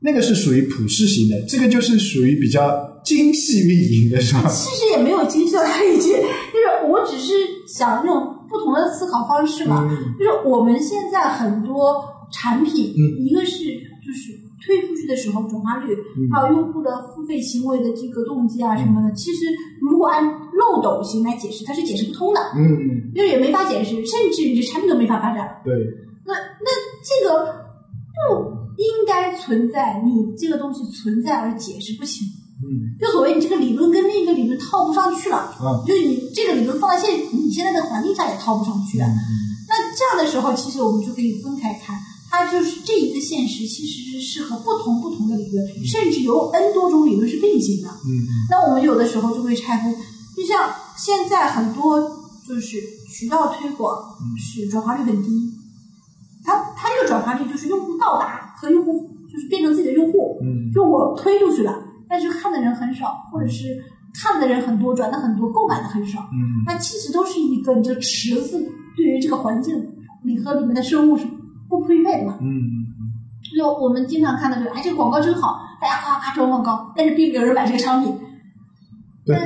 [0.00, 4.48] 那个是属于普适型的，这个就是属于比较精细运营的，是吧？
[4.48, 6.22] 其实也没有精细到哪里去，就是我
[7.10, 7.34] 只是
[7.66, 9.88] 想用不同的思考方式嘛。
[9.90, 13.64] 嗯就是我们现在很多产品，嗯一个是
[14.04, 14.32] 就是
[14.64, 15.96] 推出去的时候转化率，
[16.32, 19.46] 还有用户的付费行为的这个动机啊什么的，其实
[19.80, 25.60] 如果按漏斗型来解释，它是解释不通的，嗯，就是也没法解释，甚至你这产品都没法发展。
[25.64, 25.74] 对，
[26.26, 26.70] 那那
[27.02, 27.46] 这个
[28.28, 32.26] 不应该存在，你这个东西存在而解释不清。
[32.62, 32.96] 嗯。
[33.00, 39.08] 就所谓你这个理论跟另一个理论套不上去了，嗯就是你这个理论放在现你现在的环境下也套不上去啊。
[39.68, 41.96] 那这样的时候，其实我们就可以分开看，
[42.28, 47.88] 它就是这一个现实其实是适合不同不同的理论，甚至有 N 多种理论是并行的。
[47.88, 49.94] 嗯那我们有的时候就会拆分，
[50.36, 52.00] 就像现在很多
[52.48, 53.96] 就是渠道推广
[54.36, 55.28] 是转化率很低，
[56.44, 60.72] 它它这个转化率就是用户到达和用户就是变成自己的用户，嗯。
[60.74, 61.72] 就我推出去了，
[62.10, 63.64] 但是看的人很少，或者是
[64.20, 66.18] 看的人很多，转的很多，购买的很少。
[66.32, 68.60] 嗯那其实都是一个你这池子
[68.96, 69.80] 对于这个环境，
[70.24, 71.24] 你和里面的生物是
[71.68, 72.36] 不匹配的嘛。
[72.40, 72.58] 嗯
[73.56, 78.18] 就我们经常看到就是，哎，这个广告真好，大家夸夸转广告，但是并没有人买这个商品。
[79.24, 79.36] 对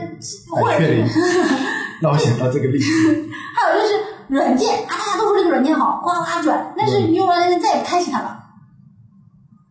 [0.78, 1.20] 确定是，
[2.00, 3.94] 让我想到这个例子，还有就是
[4.28, 8.43] 软件啊，大家都说这个软件好，夸夸转，但是你用完了再也不开启它了。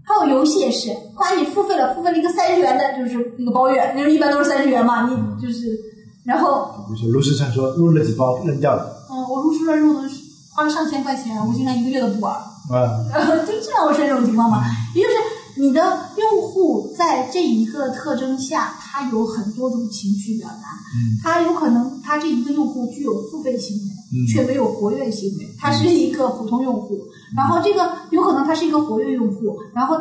[0.05, 5.79] 还有游戏也是，夸你付费了，付费了一个三十元的，就是那个包月，那一般都是三十元嘛，你就是，
[6.25, 10.15] 然后比如说炉石传说入了几包扔掉了，嗯，我入书了之后都是
[10.53, 12.33] 花了上千块钱，我竟然一个月都不玩。
[12.33, 14.63] 啊，呃， 就经常会出现这种情况嘛。
[14.95, 15.15] 也就是
[15.55, 21.17] 你的用户在这一个特征下，他有很多种情绪表达，嗯。
[21.21, 23.83] 他有可能他这一个用户具有付费行为，
[24.13, 24.27] 嗯。
[24.27, 26.99] 却没有活跃行为，他是一个普通用户，
[27.35, 29.95] 然后这个有可能他是一个活跃用户，然后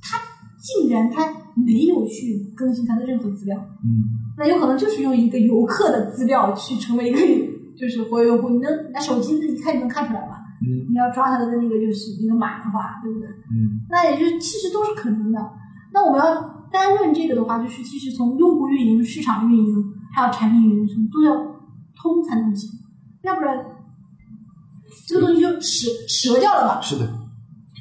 [0.00, 0.18] 他
[0.60, 4.04] 竟然他没有去更新他的任何资料，嗯。
[4.38, 7.18] 那有可能就是用一个游客的资料去成为一个
[7.78, 10.31] 就是活跃用户，你能拿手机一看就能看出来吧？
[10.62, 13.28] 嗯你要抓他的那个就是那个马的话，对不对？
[13.50, 15.38] 嗯那也就是其实都是可能的。
[15.92, 19.84] 那我们要单论这个的话，就是其实从用户运营、市场运营
[20.14, 21.34] 还有产品运营什么都要
[21.94, 22.70] 通才能行，
[23.22, 23.58] 要不然
[25.06, 26.80] 这个东西就折折掉了嘛。
[26.80, 27.06] 是的，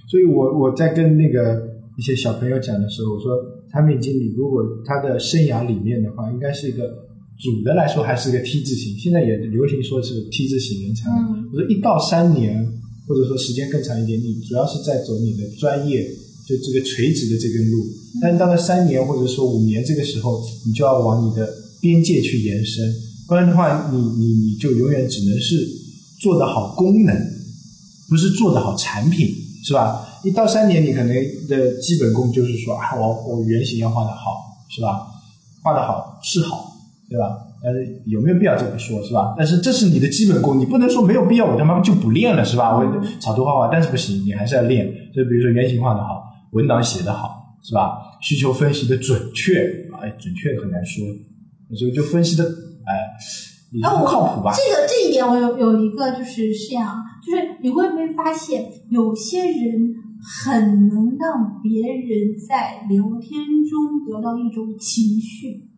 [0.08, 3.32] 所以我我在跟那个一些小朋友讲的时候，我说
[3.72, 6.84] 产品经理如果他的生涯里面的话，应该是一个
[7.42, 11.10] 总的来说还是一个 T 字形，现在也流行说是 T 字形人才。
[11.10, 12.64] 嗯我说一到三年，
[13.08, 16.04] 或者说时间更长一点，你主要是在走你的专业，
[16.48, 17.84] 就这个垂直的这根路。
[18.22, 21.50] 但到了三年或者说五年这个时候，你就要往你的
[21.82, 22.94] 边界去延伸，
[23.28, 25.68] 不然的话，你你你就永远只能是
[26.22, 27.16] 做得好功能，
[28.08, 29.28] 不是做得好产品，
[29.66, 30.08] 是吧？
[30.24, 31.16] 一到三年，你可能
[31.48, 34.38] 的基本功就是说啊，我我原型要画得好，
[34.70, 35.08] 是吧？
[35.64, 36.71] 画得好是好，
[37.12, 37.36] 对吧？
[37.62, 39.36] 但是有没有必要这么说，是吧？
[39.38, 42.78] 但是这是你的基本功，你不能说没有必要，我他妈就不练了，是吧？
[42.78, 44.88] 我草图画画，但是不行，你还是要练。
[45.14, 47.98] 就比如说原型画的好，文档写的好，是吧？
[48.22, 51.06] 需求分析的准确，哎，准确很难说，
[51.78, 52.96] 这个就分析的，哎，
[54.06, 54.54] 靠谱吧？
[54.56, 59.94] 这个这一点我有有一个就是是这样，就是你会不会发现有些人
[60.24, 65.71] 很能让别人在聊天中得到一种情绪，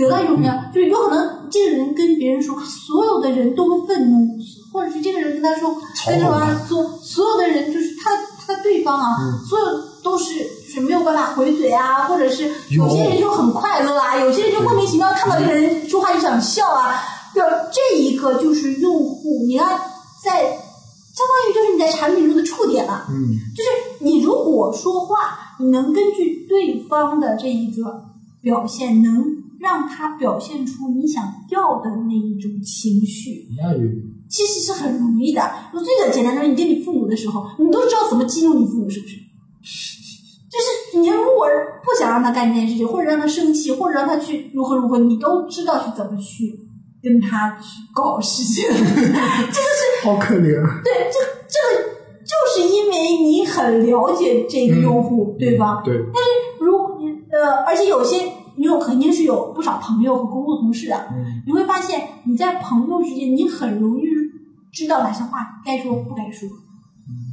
[0.00, 0.64] 得到一种什么样？
[0.74, 4.38] 就是有可能这个人跟别人说，所有的人都会愤怒，
[4.72, 5.76] 或者是这个人跟他说，
[6.06, 9.66] 跟什么他说，所有的人就是他他的对方啊，嗯所有
[10.02, 10.34] 都是
[10.66, 16.94] 就是没有办法回嘴啊，或者是有些人就很快乐啊，有些人就莫名其妙看到这个人说话就想笑啊。
[17.34, 19.64] 对，这一个就是用户，你要
[20.24, 23.06] 在相当于就是你在产品中的触点了。
[23.08, 23.70] 嗯就是
[24.00, 28.02] 你如果说话，你能根据对方的这一个
[28.40, 29.24] 表现，能
[29.60, 33.74] 让他表现出你想要的那一种情绪，那
[34.28, 35.42] 其实是很容易的。
[35.74, 39.16] 我最简单的，你跟你父母的时候，你都知道怎么激怒你父母，是不是？
[40.50, 41.46] 就是你如果
[41.84, 46.58] 不想让他干这件事情，或者让他生气，或者让他去如何如何，你都知道去怎么去
[47.02, 48.64] 跟他去搞事情。
[48.72, 50.80] 这就是好可怜啊。
[50.82, 51.90] 对，这这个
[52.24, 55.82] 就是因为你很了解这个用户，对吧？
[55.84, 56.78] 对，但是如
[57.30, 58.16] 呃，而且有些
[58.78, 64.02] 肯定是有不少朋友和工作同事的，嗯你会发现你在朋友之间，你很容易
[64.72, 66.48] 知道哪些话该说不该说。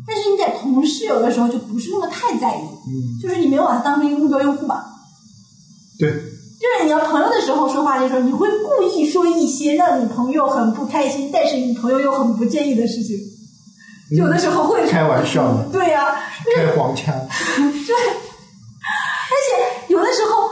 [0.08, 4.86] 但是你在同事有的时候就不是那么太在意，嗯，就是你没有把他当成一个目标用户吧。
[6.00, 13.18] 对，就是你要朋友的时候说话的时候，你会故意说一些让你朋友很不开心，但是你朋友又很不介意的事情。
[14.12, 16.16] 有的时候会开玩笑的，对呀、
[16.56, 17.14] 开黄腔。
[17.60, 17.96] 对
[19.30, 20.47] 而且有的时候，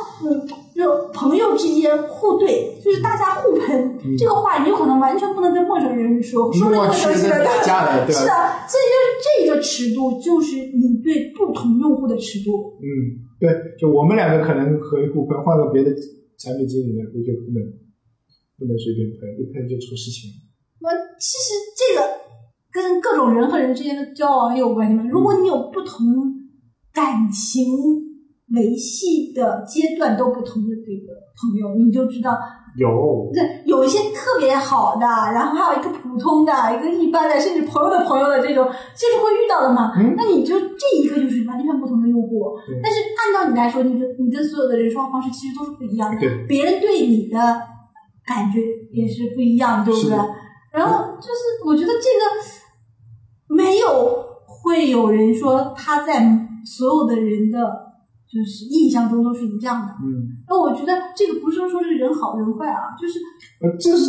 [1.15, 8.25] 朋友之间互怼，就是大家互喷，嗯这个话你有可能完全不能跟陌生人说，说了我陌生去人打架了，对是？
[8.25, 8.31] 的，
[8.67, 12.77] 所以就是这个尺度，就是你对不同用户的尺度。
[12.83, 13.49] 嗯，对，
[13.79, 15.89] 就我们两个可能可以互喷，换个别的
[16.37, 17.63] 产品经理呢，估计就不能
[18.59, 20.29] 不能随便喷，一喷就出事情。
[20.81, 22.07] 那其实这个
[22.71, 25.03] 跟各种人和人之间的交往也有关系嘛。
[25.09, 26.05] 如果你有不同
[26.93, 27.65] 感情
[28.53, 32.37] 维系的阶段都不同的这个朋友，你就知道
[32.77, 39.93] 有，对，有一些特别好的，然后还有一个普通的，一个一般的，甚至朋友的朋友的这种，就是会遇到的嘛。
[39.97, 47.37] 嗯那你就这一个就是完全不同的用户，但是按照你来说，你的你跟所有的人说话方式其实都是不一样的，对，别人对你的
[48.25, 48.59] 感觉
[48.91, 50.17] 也是不一样的，对不对？
[50.71, 56.21] 然后就是我觉得这个没有会有人说他在
[56.65, 57.94] 所有的人的
[58.25, 59.93] 就是印象中都是一样的。
[60.03, 63.19] 嗯，那我觉得这个不是说这个人好人坏啊，就是
[63.61, 64.05] 呃，这是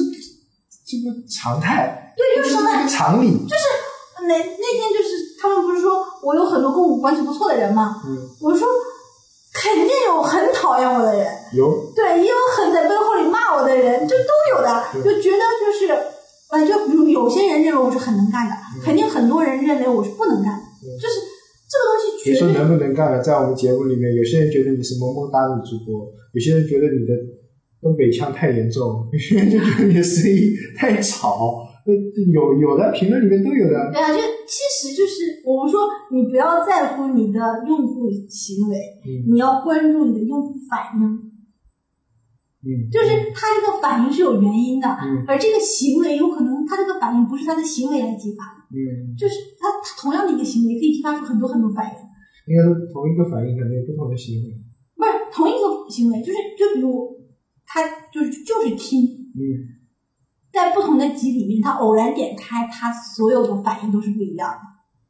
[0.87, 3.47] 这个常态，对，就是说这是一个常理。
[4.27, 8.67] 那那天就是他们不是说我有很多跟我关系不错的人吗，嗯，我说
[9.55, 15.93] 肯定有很讨厌我的人，有，对，也有很在背后里骂我的人，这都有的，就觉得就是，
[16.51, 18.83] 呃，就比如有些人认为我是很能干的，嗯。
[18.83, 21.21] 肯定很多人认为我是不能干的，对就是
[21.71, 27.15] 这个东西绝对别说能不能干了，在我们节目里面，有些人觉得你是萌萌哒女主播，有些人觉得你的
[27.81, 31.95] 东北腔太严重，有些人就觉得你的声音太吵，呃
[32.33, 33.93] 有有的评论里面都有的。
[33.93, 39.33] 对啊，就其实就是我们说，你不要在乎你的用户行为，嗯。
[39.33, 41.07] 你要关注你的用户反应。
[42.67, 45.23] 嗯，就是他这个反应是有原因的，嗯。
[45.29, 51.95] 而这个行为有可能他这个反应不是他的行为来激发的，嗯，就是他他同样的一个行为可以激发出很多很多反应，
[52.47, 54.55] 应该是同一个反应可能有不同的行为。
[54.97, 57.15] 不是同一个行为，就是就比如
[57.67, 59.77] 他就是就是听，嗯
[60.53, 64.49] 在不同的集里面，他偶然点开，他所有的反应都是不一样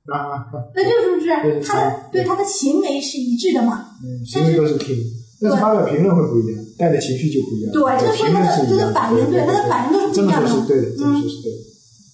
[0.07, 0.43] 的，啊
[0.74, 3.95] 那就是不是他的对对他的行为是一致的嘛？
[4.03, 4.97] 嗯，行为都是听，
[5.41, 7.72] 但是发表评论会不一样，带的情绪就不一样。
[7.72, 10.49] 对，这个所以他的这个反应，对他的反应都是不一样的。
[10.49, 11.59] 说是对的，这么说是对的。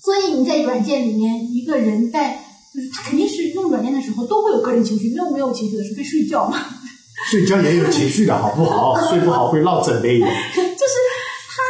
[0.02, 2.36] 所以你在软件里面，一个人在
[2.74, 6.58] 就是他肯定是用软件的时候都会有个人情绪，没有没有情绪的，除非睡觉嘛。
[7.30, 8.96] 睡觉也有情绪的好不好？
[9.08, 10.02] 睡不好会落枕的。
[10.08, 10.94] 就是
[11.52, 11.62] 他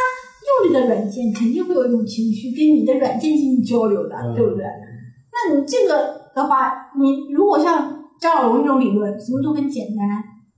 [0.47, 4.65] 用你的软件肯定会有一种情绪，跟你的软件进行交流的，嗯对不对？
[4.65, 10.07] 那你这个的话，你如果像张小龙这种理论，什么都很简单，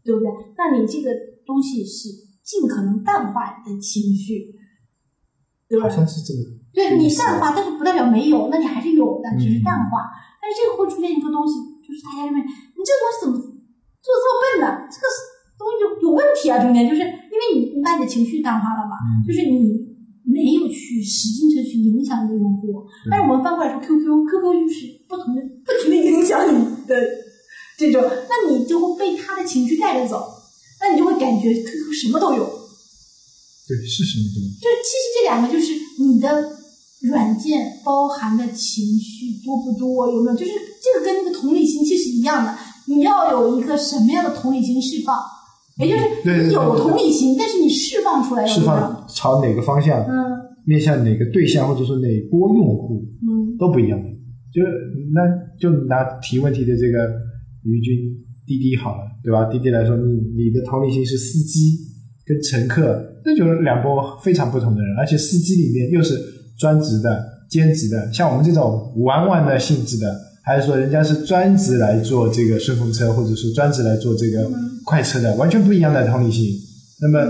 [0.03, 0.29] 对不对？
[0.57, 1.11] 那你这个
[1.45, 2.09] 东西是
[2.43, 4.55] 尽可能淡化你的情绪，
[5.67, 5.95] 对吧好？
[5.95, 6.39] 像是这个。
[6.73, 10.07] 对你淡化，但是不代表没有，那你还是有的，只是淡嗯化。
[10.45, 14.85] 但是这个会出现一个东西，就是大家认为你这个东西怎么做得这么笨呢？
[14.85, 15.05] 这个
[15.57, 16.61] 东西就有问题啊！
[16.61, 19.73] 中间就是因为你你把你的情绪淡化了嘛，嗯就是你
[20.21, 22.85] 没有去使劲的去影响你的用户。
[23.09, 26.93] 但是我们翻过来说，QQ，QQ 就是不同的不停的影响你的
[27.73, 30.21] 这种，那你就会被他的情绪带着走，
[30.79, 32.45] 那你就会感觉 QQ 什么都有。
[33.65, 34.47] 对，是什么都有？
[34.61, 36.29] 就其实这两个就是你的
[37.09, 40.37] 软件包含的情绪多不多，有没有？
[40.37, 40.51] 就是
[40.81, 42.53] 这个跟那个同理心其实一样的，
[42.87, 45.15] 你要有一个什么样的同理心释放，
[45.77, 48.61] 也就是你有同理心，但是你释放出来了，释？
[48.61, 54.09] 放朝哪个方向，嗯面向哪个对象，或者说哪波用户嗯都不一样的。
[54.51, 54.63] 就
[55.13, 55.21] 那
[55.59, 56.97] 就拿提问题的这个
[57.63, 57.93] 于军
[58.47, 59.45] 滴滴好了，对吧？
[59.51, 61.77] 滴滴来说，你你的同理心是司机
[62.25, 66.15] 跟乘客，那就是两波非常不同的人，而且司机里面又是
[66.59, 74.49] 专职的、兼职的，像我们这种玩玩的性质的，还是说人家是专职来做这个顺风车，或者是专职来做这个
[74.85, 76.49] 快车的，完全不一样的同理心。
[77.01, 77.25] 那么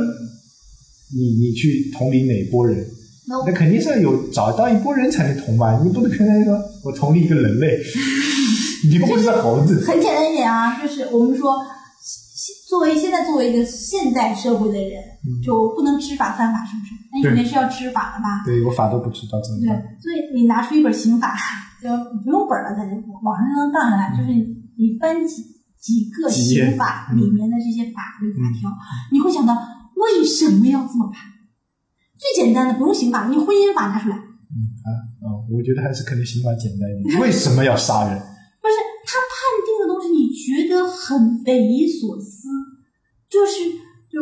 [1.15, 2.86] 你你去同理哪波人？
[3.28, 7.80] 那肯定是要有找到一波人才能同吧，你不能原来说我同理一个人类，
[8.88, 9.84] 你又不是猴子。
[9.84, 11.55] 很简单一点啊，就是我们说，
[12.70, 16.91] 作为现在作为一个现代社会的人，嗯就不能知法犯法，是不是？
[17.12, 18.43] 那你肯定是要知法的吧？
[18.46, 19.70] 对我法都不知道怎么对？，
[20.02, 21.36] 所以你拿出一本刑法，
[21.82, 21.89] 就
[22.24, 22.93] 不用本了，在这
[23.24, 25.43] 网上就能荡下来，就是你翻几
[25.80, 28.70] 几个刑法里面的这些法律法条，
[29.12, 29.54] 你会想到
[29.96, 31.32] 为什么要这么判？
[32.18, 34.89] 最简单的不用刑法，你婚姻法拿出来，嗯啊
[35.26, 37.20] 哦，我觉得还是可能刑法简单一点。
[37.22, 38.18] 为什么要杀人？
[38.66, 38.76] 不是
[39.06, 42.34] 他判定的东西，你觉得很匪夷所思，
[43.36, 43.69] 就是
[44.07, 44.19] 就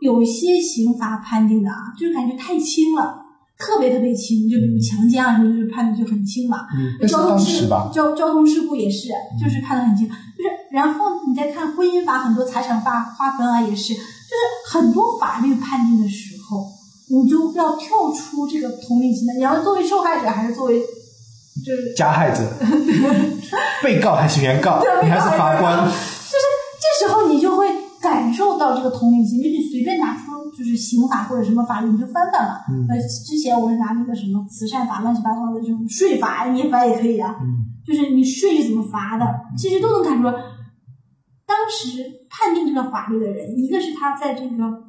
[0.00, 3.16] 有些刑法判定的啊，就是感觉太轻了。
[3.58, 6.66] 特别特别轻，就比如强奸啊什么，就是判的就很轻嘛。
[6.74, 7.90] 嗯，交通事时吧。
[7.92, 9.08] 交交通事故也是，
[9.38, 10.14] 就是判的很轻，就
[10.44, 14.08] 是然后你再看婚姻法很多财产划划分啊，也是，就是
[14.72, 16.64] 很多法律判定的时候，
[17.10, 22.40] 你就要跳出这个同理心的，你要作为受害者还是作为就是加害者、
[23.84, 25.86] 被告还是原告，你还是法官，
[28.60, 32.60] 到这个同理心，就你随便拿出就是刑法或者什么法律你就翻翻了。
[32.70, 37.34] 嗯呃，之前我是拿那个什么慈善法乱七八糟的这种税法，你也罚也可以啊。
[37.40, 39.24] 嗯就是你税是怎么罚的，
[39.56, 40.32] 其实都能看出来。
[41.46, 44.84] 当时判定这个法律的人，一个是他在这个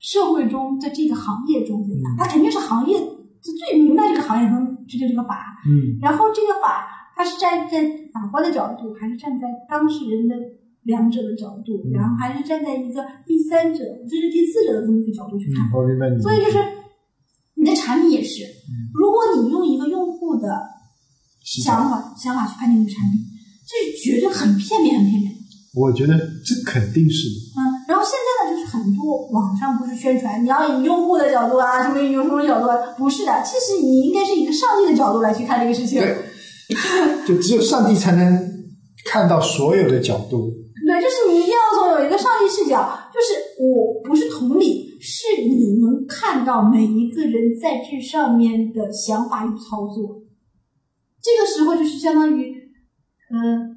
[0.00, 5.56] 社会中，在这个行业中怎样，嗯他肯定是行业就最明白这个行业中制定这个法。
[5.64, 6.84] 嗯然后这个法，
[7.16, 10.34] 他是站在法官的角度，还是站在当事人的
[10.84, 15.78] 两者的角度，嗯然后还是站在一个第三者，甚至第四者的这么一个角度去看嗯，。
[15.78, 16.20] 我明白你。
[16.20, 16.58] 所以就是
[17.54, 20.48] 你的产品也是，嗯如果你用一个用户的
[21.44, 23.20] 想法想法去判定一个产品，
[23.66, 25.32] 这是绝对很片面、很片面。
[25.74, 26.12] 我觉得
[26.44, 27.36] 这肯定是的。
[27.56, 36.00] 嗯，然后现在呢，就是很多网上不是宣传你要以用户的角度啊，什么以什么角度啊，不是的，其实你应该是以一个上帝的角度来去看这个事情。
[36.00, 36.16] 对
[37.26, 38.38] 就只有上帝才能
[39.06, 40.50] 看到所有的角度。
[40.86, 50.22] 对，就是你一定要从有一个上帝视角，就是我不是同理，是你能看到每一个人在这上面的想法与操作。
[51.20, 52.54] 这个时候就是相当于，
[53.32, 53.76] 嗯、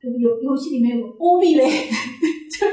[0.00, 1.68] 这个游游戏里面有个欧币类，
[2.50, 2.66] 就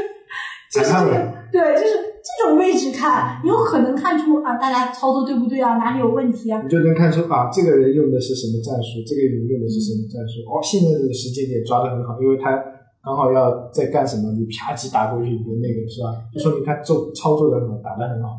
[0.79, 6.61] 就是这个对，就是这这种位置看，你有可能看出啊，大家操作对不对啊，哪里有问题啊？
[6.63, 10.39] 你就能看出啊，这个人用的是什么战术，这个人用的是什么战术。
[10.47, 12.55] 哦，现在这个时间点抓的很好，因为他
[13.01, 16.11] 刚好要在干什么，你啪叽打过去，你就那个是吧？
[16.33, 18.37] 就说明他做操作的很好，打得很好。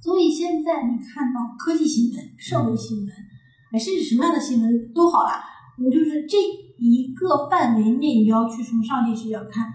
[0.00, 3.08] 所以现在你看到科技新闻、社会新闻，
[3.72, 5.42] 哎，甚至什么样的新闻都好啦，
[5.78, 6.38] 你就是这
[6.78, 9.68] 一个范围内，你要去从上帝视角看，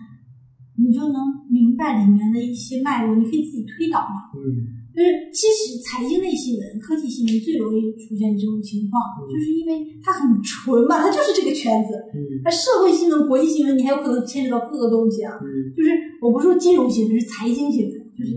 [0.77, 4.31] 你就能明白里面的一些脉络，你可以自己推导嘛。
[4.33, 11.91] 嗯就是其实财经类新闻、科技新闻最容易出现这种情况，嗯就是因为它很纯嘛，它就是这个圈子。
[12.15, 15.35] 嗯那社会新闻、国际新闻，你还有可能牵扯到各个东西啊。
[15.35, 15.91] 嗯就是
[16.21, 18.31] 我不是说金融新闻，是财经新闻，就是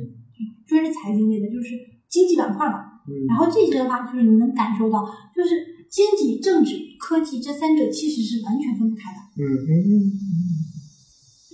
[0.66, 1.78] 专是财经类的，就是
[2.10, 2.98] 经济板块嘛。
[3.06, 5.50] 嗯然后这些的话，就是你能感受到，就是
[5.88, 9.18] 经济、政治、科技这三者其实是完全分不开的。
[9.38, 9.94] 嗯嗯嗯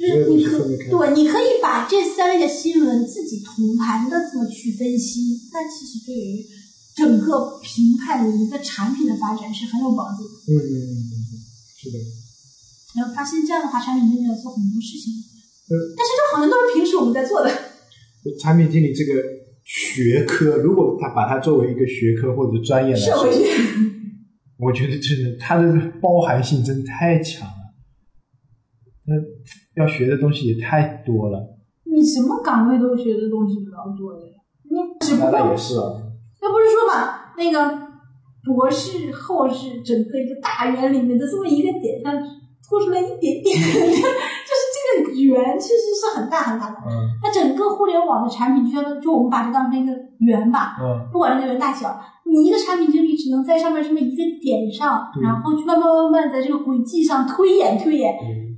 [0.06, 0.58] 就是你可
[0.90, 6.44] 对，你可以把这三类的新闻自己同盘的这么去分析，那其实对于
[6.96, 10.30] 整个评判的一个产品的发展是很有帮助的。
[10.48, 11.12] 嗯嗯嗯，
[11.76, 11.98] 是的。
[12.96, 17.50] 然后发现这样的话，产品经理要做很多事情，嗯但是这好像都是平时我们在做的。
[18.40, 19.22] 产品经理这个
[19.64, 23.50] 学科，如果他把它作为一个学科或者专业来说，社会学，
[24.58, 27.63] 我觉得真的它的包含性真太强了。
[29.76, 31.38] 那要学的东西也太多了，
[31.84, 34.34] 你什么岗位都学的东西比较多的呀。
[34.64, 36.02] 你只不过也是啊。
[36.42, 37.78] 要不是说嘛，那个
[38.44, 42.12] 博士、后士整个一个大圆里面的这么一个点上
[42.68, 46.76] 凸出来一点点， 就是这个圆其实是很大很大的。
[46.86, 46.92] 嗯
[47.22, 58.14] 那整个互联网的产品，就像就我们把它当成一个圆吧，嗯不管这个圆大小，你一个产品经理只能在上面这么一个点上，然后去慢慢慢慢在这个轨迹上推演推演。
[58.14, 58.53] 嗯。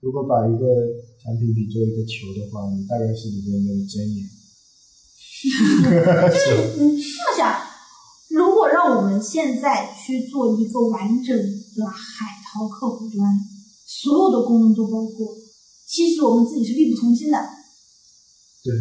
[0.00, 0.64] 如果把一个
[1.22, 4.24] 产品比作一个球的话，你大概是里面没有针眼。
[5.38, 7.60] 就 是你这么想，
[8.30, 13.38] 如果让我们现在去做一个完整的海淘客户端，
[13.86, 15.36] 所有的功能都包括，
[15.86, 17.38] 其实我们自己是力不从心的。
[18.62, 18.74] 对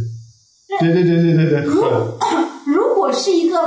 [0.79, 1.89] 对对对对对对如对。
[2.73, 3.57] 如果是一个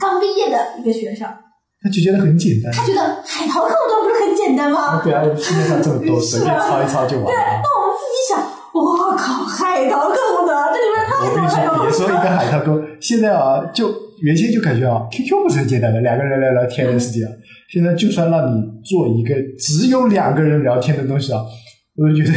[0.00, 1.28] 刚毕业的一个学生，
[1.84, 2.72] 他就觉得很简单。
[2.72, 5.02] 他觉得海淘客户端不是很简单吗？
[5.04, 7.60] 对啊，世界上这么多，随便啊抄一抄就完了对，了。
[7.60, 8.40] 那我们自己想，
[8.72, 17.30] 我靠，海淘客户端这里面太我跟你说，多太多别说一个海淘沟，现在啊，就原先就感觉啊，QQ 不是很简单的，两个人来聊天的事情啊。
[17.68, 21.40] 现在就算让你做一个只有两个人聊天的东西啊，
[21.96, 22.32] 我都觉得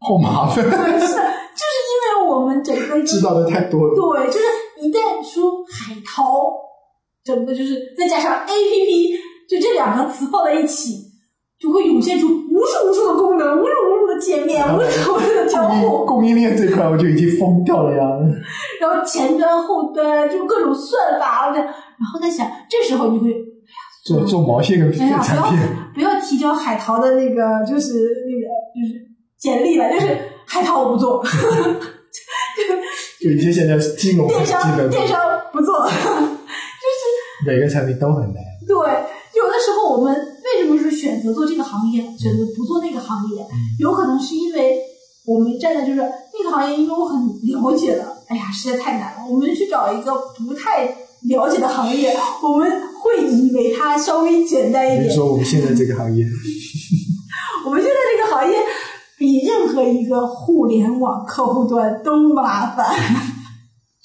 [0.00, 3.94] 好麻烦， 是，就是因为我们整个 知道的太多了。
[3.94, 4.44] 对，就是
[4.82, 6.52] 一旦说海淘，
[7.26, 9.16] 整个就是再加上 A P P，
[9.48, 10.98] 就这两个词放在一起，
[11.58, 18.06] 就会涌现出无数无数的功能，无数无数的界面，无数无数的交互，供应链这块我就已经疯掉了呀！
[18.80, 21.66] 然后前端后端就各种算法，然
[22.12, 23.34] 后在想，这时候你会
[24.04, 25.58] 做做毛线跟哎呀，不要产品，
[25.94, 29.00] 不要提交海淘的那个，就是那个就是
[29.36, 30.16] 简历了，就是
[30.46, 31.20] 海淘我不做，
[33.20, 35.20] 就就一些现在金融电商电商
[35.52, 35.88] 不做。
[37.46, 38.42] 每个产品都很难。
[38.66, 43.46] 对，有的时候我们为什么是选择做这个行业，选择不做那个行业？
[43.78, 44.80] 有可能是因为
[45.24, 49.26] 我们站在就是那个行业，因为我很了解了，哎呀，实在太难了。
[49.30, 50.12] 我们去找一个
[50.46, 50.84] 不太
[51.28, 52.68] 了解的行业，我们
[53.00, 55.02] 会以为它稍微简单一点。
[55.02, 56.24] 比如说我们现在这个行业，
[57.64, 58.58] 我们现在这个行业
[59.16, 62.94] 比任何一个互联网客户端都麻烦。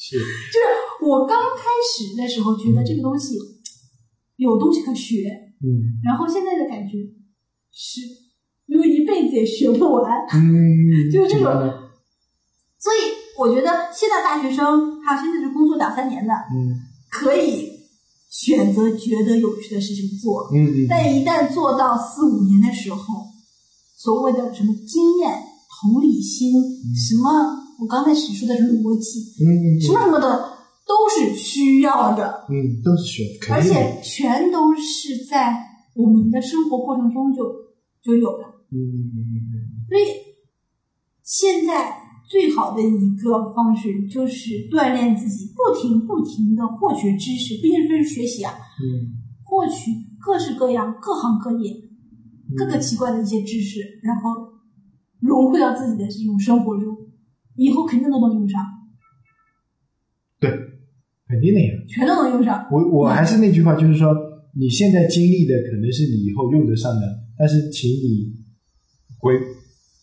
[0.04, 0.66] 是就是
[1.02, 3.36] 我刚开始的时候觉得这个东西
[4.38, 5.28] 有东西可学，
[5.64, 6.00] 嗯。
[6.04, 6.98] 然后现在的感觉
[7.72, 8.02] 是，
[8.68, 10.46] 因为一辈子也学不完，嗯，
[11.12, 11.44] 就是这种。
[11.44, 11.74] 怎么呢
[12.80, 16.80] 所以我觉得现在大学生还有现在是工作两三年的，嗯。
[17.12, 17.70] 可以
[18.30, 23.26] 选择觉得有趣的事情做，嗯嗯，但一旦做到四五年的时候，
[23.98, 25.32] 所谓的什么经验、
[25.82, 26.54] 同理心，
[26.96, 27.30] 什么
[27.80, 30.61] 我刚才所说的是逻辑，嗯嗯什么什么的都
[31.30, 32.46] 是需要的。
[32.50, 35.54] 嗯都是需要而且全都是在
[35.96, 37.44] 我们的生活过程中就
[38.02, 38.66] 就有了。
[38.72, 38.78] 嗯
[39.90, 40.04] 所以
[41.24, 41.98] 现在
[42.30, 49.20] 最好的一个方式就是锻炼自己，不停不停的获取知识，不一定非是学习啊，嗯。
[49.44, 52.56] 获取各式各样、各行各业、嗯。
[52.56, 54.32] 各个奇怪的一些知识，然后
[55.20, 56.96] 融汇到自己的这种生活中，
[57.56, 58.62] 以后肯定都能用上，
[61.42, 61.74] 定的呀。
[61.90, 62.64] 全都能用上。
[62.72, 64.14] 我我还是那句话，就是说，
[64.58, 67.04] 你现在经历的可能是你以后用得上的，
[67.38, 68.32] 但是请你
[69.18, 69.34] 回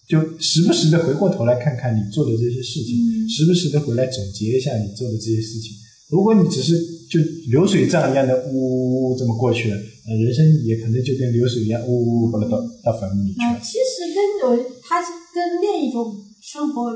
[0.09, 5.73] 就时不时的回过头来看看你做的这些事情，嗯时不时的回来总结一下你做的这些事情。
[6.11, 6.73] 如果你只是
[7.11, 7.21] 就
[7.51, 13.61] 流水账一样的呜呜呜这么过去了，呃，人生也可能就跟流水一样呜呜呜把它倒到坟墓里去了。
[13.61, 16.89] 其实跟有它是跟另一种生活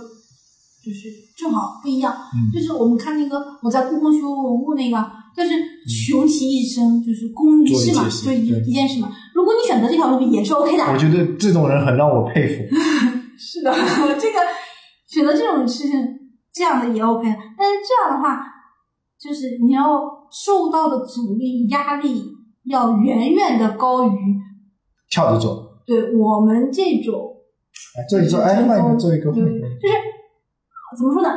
[0.85, 2.51] 就是正好不一样，嗯。
[2.53, 5.55] 就是我们看那个我在故宫修文物那个，但是
[5.87, 8.71] 穷其一生就是功于事嘛，就一做一件事对。
[8.71, 9.11] 一件事嘛。
[9.35, 12.63] 如果你选择这条路也是 OK 的，我觉得这种人很让我佩服。
[13.39, 13.73] 是的，
[14.21, 14.39] 这个
[15.07, 15.93] 选择这种事情
[16.53, 17.25] 这样的也 OK，
[17.57, 18.43] 但是这样的话，
[19.19, 22.25] 就是你要受到的阻力压力
[22.65, 24.13] 要远远的高于
[25.11, 27.31] 跳着做，对我们这种
[27.97, 29.67] 哎，做一做，哎，换一个，做一个，换对，一个。
[29.81, 29.95] 就是
[30.97, 31.31] 怎么说呢？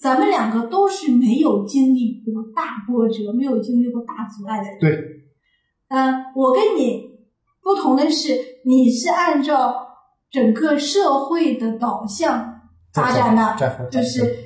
[0.00, 4.78] 咱们两个都是没有经历过大波折、没有经历过大阻碍的人。
[4.78, 4.90] 对，
[5.88, 7.18] 嗯、我跟你
[7.62, 9.74] 不同的是，你是按照
[10.30, 12.60] 整个社会的导向
[12.92, 13.56] 发展的，
[13.90, 14.36] 就是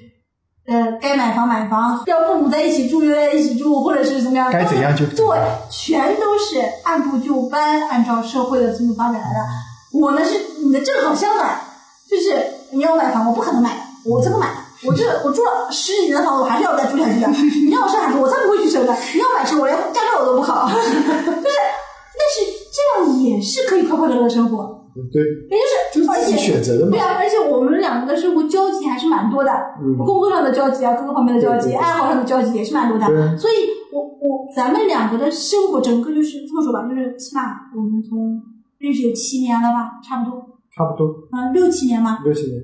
[0.66, 5.38] 呃，该买房买房，要父母在一起住就在一起住，或者是怎么样，该怎样就怎对，
[5.70, 10.00] 全都是按部就班，按照社会的这么发展来的。
[10.00, 11.60] 我呢是你的正好相反，
[12.08, 14.48] 就是你要买房，我不可能买的，我才不买。
[14.84, 17.28] 我这我住了十几年的房子，我还是要再住下去的。
[17.28, 18.92] 你让我生孩子，我才不会去生的。
[19.14, 20.66] 你要买车，我连驾照我都不考。
[20.70, 22.42] 就是，但是
[22.72, 25.58] 这样也是可以快快乐乐生活，对，也
[25.94, 27.00] 就是而就是自己且选择的嘛对。
[27.00, 29.50] 啊，而且我们两个的生活交集还是蛮多的，
[29.80, 33.06] 嗯工作上的交集啊，各个方面的交集，爱好上的交集也是蛮多的。
[33.06, 33.54] 对所以
[33.92, 37.42] 我我咱们两个的生活整个就是这么说吧，就是起码
[37.76, 38.40] 我们从
[38.78, 40.40] 认识有七年了吧，差不多，
[40.74, 42.60] 差不多嗯、六七年嘛，六七年。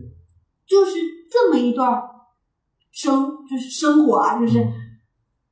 [0.68, 0.92] 就是
[1.30, 2.02] 这么一段
[2.92, 4.72] 生就是生活啊，就是嗯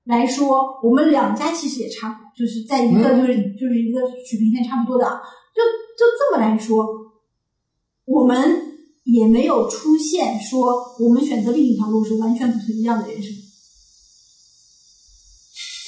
[0.05, 3.27] 来说，我们两家其实也差不多，就是在一个嗯。
[3.27, 5.20] 就是、就是一个水平线差不多的啊，
[5.55, 5.62] 就
[5.99, 6.87] 就这么来说，
[8.05, 8.39] 我们
[9.03, 13.33] 也没有出现说我们选择另一条路是完全不一样的人生，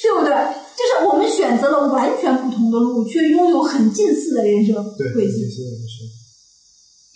[0.03, 0.33] 对不对？
[0.75, 5.07] 就是我们选择了完全不同的路，却拥有很近似的人生对，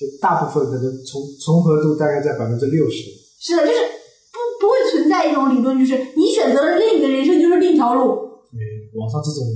[0.04, 3.08] 就大部分可能重重合度大概在百分之六十。
[3.40, 8.20] 是的，就是不不会存在一种理论，就是你选择了另一个人生就是另一条路。
[8.52, 8.60] 对，
[9.00, 9.48] 网上这种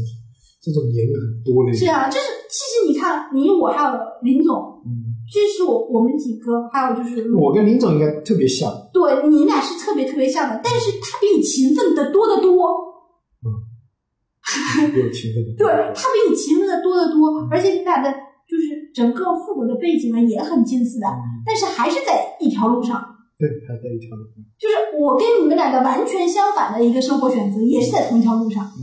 [0.63, 1.73] 这种言论很多嘞。
[1.75, 3.93] 是啊，就是其实你看，你我还有
[4.23, 4.55] 林总，
[4.87, 8.71] 嗯，这是我我们几个，还有就是我跟林总应该特别像。
[8.93, 12.87] 对你俩是特别特别像的，但是他比你勤奋的多得多。
[14.93, 15.51] 比我勤奋的。
[15.57, 18.09] 对他比你勤奋的多得多，而且你俩的
[18.47, 22.97] 就是整个父母的背景呢也很近似的，嗯但是还是在一条路上。
[23.37, 24.41] 对，还在一条路上。
[24.57, 28.65] 就是我跟你们两个完全相反的一个生活选择，也是在同一条路上。
[28.65, 28.81] 嗯，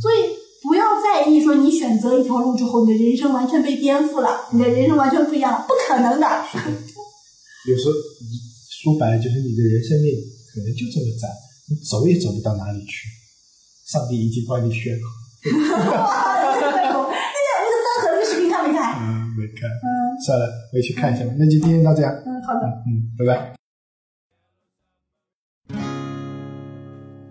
[0.00, 0.30] 所以
[0.62, 6.26] 不要在意说你选择一条路之后，你的人生完全被颠覆了，你的人生完全不一样了，不可能的。
[7.66, 7.92] 有时候
[8.70, 10.14] 说白了，就是你的人生命
[10.54, 11.26] 可能就这么窄，
[11.68, 13.10] 你走也走不到哪里去。
[13.90, 15.10] 上帝已经帮你选好。
[19.45, 19.69] 没看。
[19.69, 19.87] 嗯
[20.25, 21.31] 算了，回去看一下吧。
[21.37, 22.11] 那就今天到这样。
[22.25, 22.67] 嗯，好的。
[22.87, 23.53] 嗯，拜拜。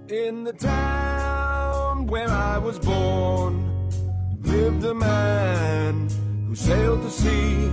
[0.08, 3.60] In the town where I was born
[4.42, 6.08] lived a man
[6.48, 7.70] who sailed the sea,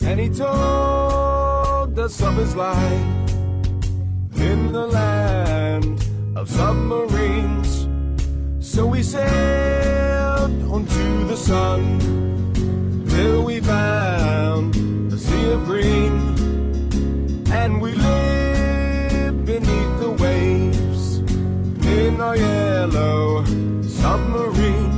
[0.00, 3.04] and he told us of his life
[4.36, 6.00] in the land
[6.34, 7.86] of submarines.
[8.60, 12.00] So we sailed onto the sun
[13.13, 14.75] till we found
[15.13, 16.15] a sea of green
[17.59, 21.17] and we live beneath the waves
[21.99, 23.45] in our yellow
[24.01, 24.95] submarine.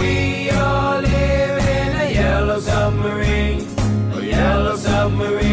[0.00, 3.60] We all live in a yellow submarine,
[4.12, 5.45] a yellow submarine,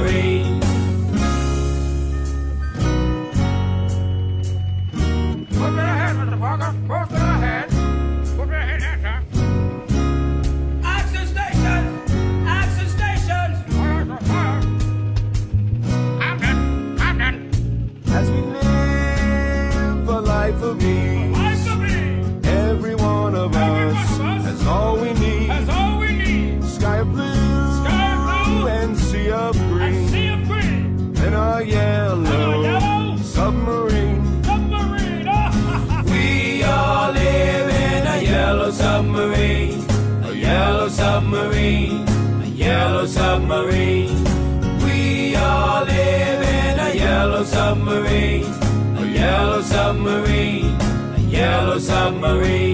[0.00, 0.29] sorry.
[52.30, 52.69] glory.